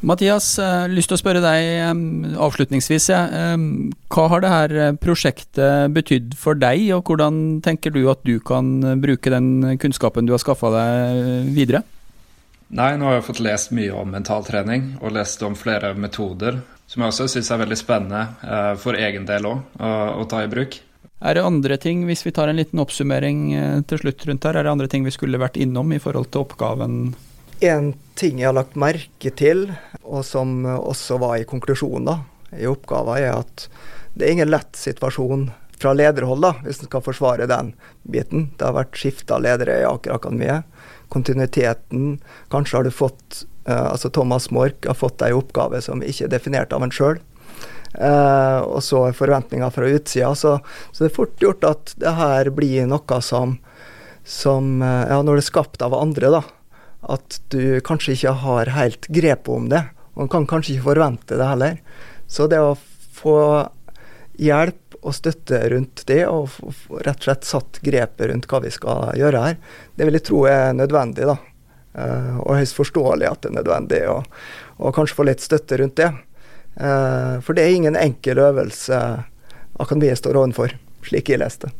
Mathias, 0.00 0.54
jeg 0.56 0.64
har 0.64 0.88
lyst 0.88 1.10
til 1.12 1.18
å 1.18 1.20
spørre 1.20 1.42
deg 1.44 2.38
avslutningsvis. 2.40 3.10
Hva 3.12 4.24
har 4.32 4.44
dette 4.46 4.86
prosjektet 5.02 5.92
betydd 5.92 6.38
for 6.40 6.56
deg, 6.56 6.86
og 6.96 7.10
hvordan 7.10 7.60
tenker 7.64 7.92
du 7.92 8.06
at 8.08 8.24
du 8.24 8.38
kan 8.40 8.78
bruke 9.02 9.32
den 9.34 9.76
kunnskapen 9.82 10.24
du 10.24 10.32
har 10.32 10.40
skaffa 10.40 10.72
deg 10.72 11.52
videre? 11.52 11.82
Nei, 12.70 12.94
nå 12.96 13.10
har 13.10 13.18
jeg 13.18 13.26
fått 13.26 13.42
lest 13.44 13.74
mye 13.76 13.92
om 13.92 14.12
mentaltrening, 14.14 14.94
og 15.02 15.18
lest 15.18 15.42
om 15.44 15.58
flere 15.58 15.92
metoder 15.98 16.62
som 16.90 17.04
jeg 17.04 17.12
også 17.12 17.26
syns 17.30 17.50
er 17.52 17.60
veldig 17.60 17.78
spennende 17.78 18.20
eh, 18.42 18.72
for 18.80 18.98
egen 18.98 19.26
del 19.26 19.46
òg, 19.46 19.60
å, 19.78 19.90
å 20.22 20.24
ta 20.30 20.40
i 20.42 20.50
bruk. 20.50 20.80
Er 21.20 21.36
det 21.36 21.44
andre 21.44 21.76
ting, 21.76 22.06
hvis 22.08 22.24
vi 22.24 22.32
tar 22.32 22.48
en 22.48 22.56
liten 22.56 22.80
oppsummering 22.80 23.40
eh, 23.52 23.80
til 23.88 24.00
slutt 24.00 24.24
rundt 24.28 24.46
her, 24.48 24.56
er 24.56 24.64
det 24.64 24.72
andre 24.72 24.88
ting 24.88 25.04
vi 25.04 25.12
skulle 25.12 25.40
vært 25.40 25.58
innom 25.60 25.92
i 25.92 26.00
forhold 26.00 26.30
til 26.32 26.46
oppgaven? 26.46 27.00
En 27.60 27.92
ting 28.16 28.40
jeg 28.40 28.48
har 28.48 28.56
lagt 28.56 28.78
merke 28.80 29.32
til, 29.36 29.66
og 30.00 30.24
som 30.24 30.64
også 30.64 31.20
var 31.20 31.36
i 31.36 31.48
konklusjonen 31.48 32.08
da, 32.08 32.16
i 32.56 32.68
oppgaven, 32.70 33.20
er 33.20 33.42
at 33.42 33.66
det 34.16 34.26
er 34.26 34.38
ingen 34.38 34.52
lett 34.52 34.80
situasjon 34.80 35.50
fra 35.80 35.92
lederhold, 35.96 36.40
da, 36.44 36.54
hvis 36.64 36.80
en 36.80 36.88
skal 36.88 37.04
forsvare 37.04 37.48
den 37.48 37.74
biten. 38.08 38.48
Det 38.56 38.66
har 38.66 38.76
vært 38.76 38.96
skifta 39.00 39.38
ledere 39.40 39.80
i 39.80 39.86
Aker 39.88 40.16
Akademiet. 40.16 40.64
Kontinuiteten 41.12 42.20
Kanskje 42.52 42.80
har 42.80 42.88
du 42.88 42.94
fått 42.94 43.44
Uh, 43.68 43.92
altså 43.92 44.08
Thomas 44.08 44.46
Mork 44.50 44.86
har 44.88 44.96
fått 44.96 45.20
ei 45.20 45.34
oppgave 45.36 45.82
som 45.84 46.00
ikke 46.00 46.24
er 46.24 46.30
definert 46.32 46.72
av 46.72 46.80
en 46.82 46.92
sjøl. 46.94 47.18
Eh, 47.98 48.60
og 48.60 48.82
så 48.86 49.06
er 49.08 49.16
forventninger 49.18 49.72
fra 49.74 49.88
utsida. 49.90 50.34
Så, 50.38 50.58
så, 50.90 51.02
det 51.02 51.10
er 51.10 51.16
fort 51.16 51.42
gjort 51.42 51.66
at 51.66 51.94
det 52.00 52.14
her 52.18 52.52
blir 52.54 52.86
noe 52.90 53.20
som, 53.24 53.58
som 54.24 54.78
uh, 54.84 55.06
Ja, 55.10 55.20
når 55.22 55.40
det 55.40 55.46
er 55.46 55.50
skapt 55.50 55.82
av 55.84 55.96
andre, 55.96 56.32
da. 56.38 56.42
At 57.10 57.40
du 57.50 57.80
kanskje 57.84 58.14
ikke 58.14 58.36
har 58.44 58.74
helt 58.76 59.08
grepet 59.10 59.52
om 59.54 59.70
det. 59.72 59.82
Og 60.14 60.26
en 60.26 60.32
kan 60.32 60.48
kanskje 60.48 60.76
ikke 60.76 60.90
forvente 60.92 61.38
det 61.38 61.48
heller. 61.48 61.80
Så 62.30 62.46
det 62.50 62.60
å 62.62 62.76
få 63.16 63.36
hjelp 64.40 64.98
og 65.00 65.14
støtte 65.16 65.58
rundt 65.72 66.02
det, 66.08 66.22
og 66.28 66.52
rett 67.00 67.22
og 67.22 67.26
slett 67.26 67.46
satt 67.48 67.78
grepet 67.84 68.28
rundt 68.28 68.46
hva 68.50 68.60
vi 68.60 68.72
skal 68.72 69.14
gjøre 69.16 69.44
her, 69.46 69.56
det 69.96 70.06
vil 70.06 70.18
jeg 70.18 70.26
tro 70.28 70.42
er 70.48 70.74
nødvendig, 70.76 71.28
da. 71.28 71.38
Uh, 71.90 72.36
og 72.44 72.60
høyst 72.60 72.76
forståelig 72.76 73.26
at 73.26 73.40
det 73.42 73.50
er 73.50 73.56
nødvendig, 73.56 74.00
og, 74.12 74.28
og 74.78 74.92
kanskje 74.94 75.16
få 75.16 75.26
litt 75.26 75.42
støtte 75.42 75.80
rundt 75.80 75.96
det. 75.98 76.10
Uh, 76.78 77.40
for 77.42 77.56
det 77.56 77.64
er 77.64 77.74
ingen 77.74 77.98
enkel 77.98 78.38
øvelse 78.38 79.00
akademiet 79.80 80.20
står 80.20 80.38
ovenfor, 80.38 80.74
slik 81.06 81.32
jeg 81.32 81.40
leste. 81.42 81.72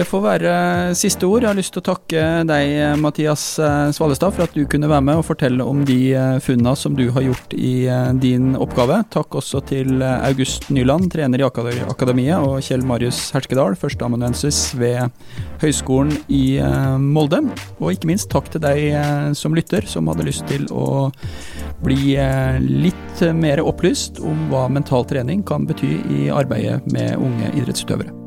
Får 0.00 0.22
være 0.24 0.52
siste 0.96 1.28
ord. 1.28 1.44
Jeg 1.44 1.50
har 1.50 1.58
lyst 1.58 1.74
til 1.74 1.82
å 1.82 1.84
takke 1.84 2.20
deg, 2.48 2.70
Mathias 3.02 3.42
eh, 3.60 3.90
Svalestad, 3.92 4.32
for 4.32 4.46
at 4.46 4.54
du 4.56 4.62
kunne 4.70 4.88
være 4.88 5.04
med 5.04 5.20
og 5.20 5.26
fortelle 5.28 5.66
om 5.68 5.82
de 5.84 6.14
eh, 6.16 6.38
funnene 6.40 6.72
som 6.80 6.96
du 6.96 7.04
har 7.12 7.26
gjort 7.26 7.52
i 7.52 7.72
eh, 7.92 8.12
din 8.22 8.54
oppgave. 8.56 9.02
Takk 9.12 9.36
også 9.42 9.60
til 9.68 10.00
August 10.00 10.70
Nyland, 10.72 11.10
trener 11.12 11.42
i 11.42 11.44
Akademiet, 11.44 12.40
og 12.40 12.64
Kjell 12.64 12.86
Marius 12.88 13.20
Herskedal, 13.36 13.76
førsteamanuensis 13.76 14.62
ved 14.80 15.12
Høgskolen 15.60 16.16
i 16.32 16.56
Molde. 17.02 17.42
Og 17.76 17.92
ikke 17.92 18.14
minst 18.14 18.30
takk 18.32 18.48
til 18.54 18.64
deg 18.64 19.36
som 19.36 19.52
lytter, 19.58 19.84
som 19.90 20.08
hadde 20.08 20.26
lyst 20.30 20.48
til 20.48 20.64
å 20.72 21.10
bli 21.84 22.16
litt 22.64 23.26
mer 23.36 23.60
opplyst 23.60 24.22
om 24.24 24.48
hva 24.48 24.64
mental 24.72 25.04
trening 25.10 25.44
kan 25.44 25.68
bety 25.68 25.98
i 26.16 26.24
arbeidet 26.32 26.80
med 26.94 27.20
unge 27.20 27.52
idrettsutøvere. 27.60 28.21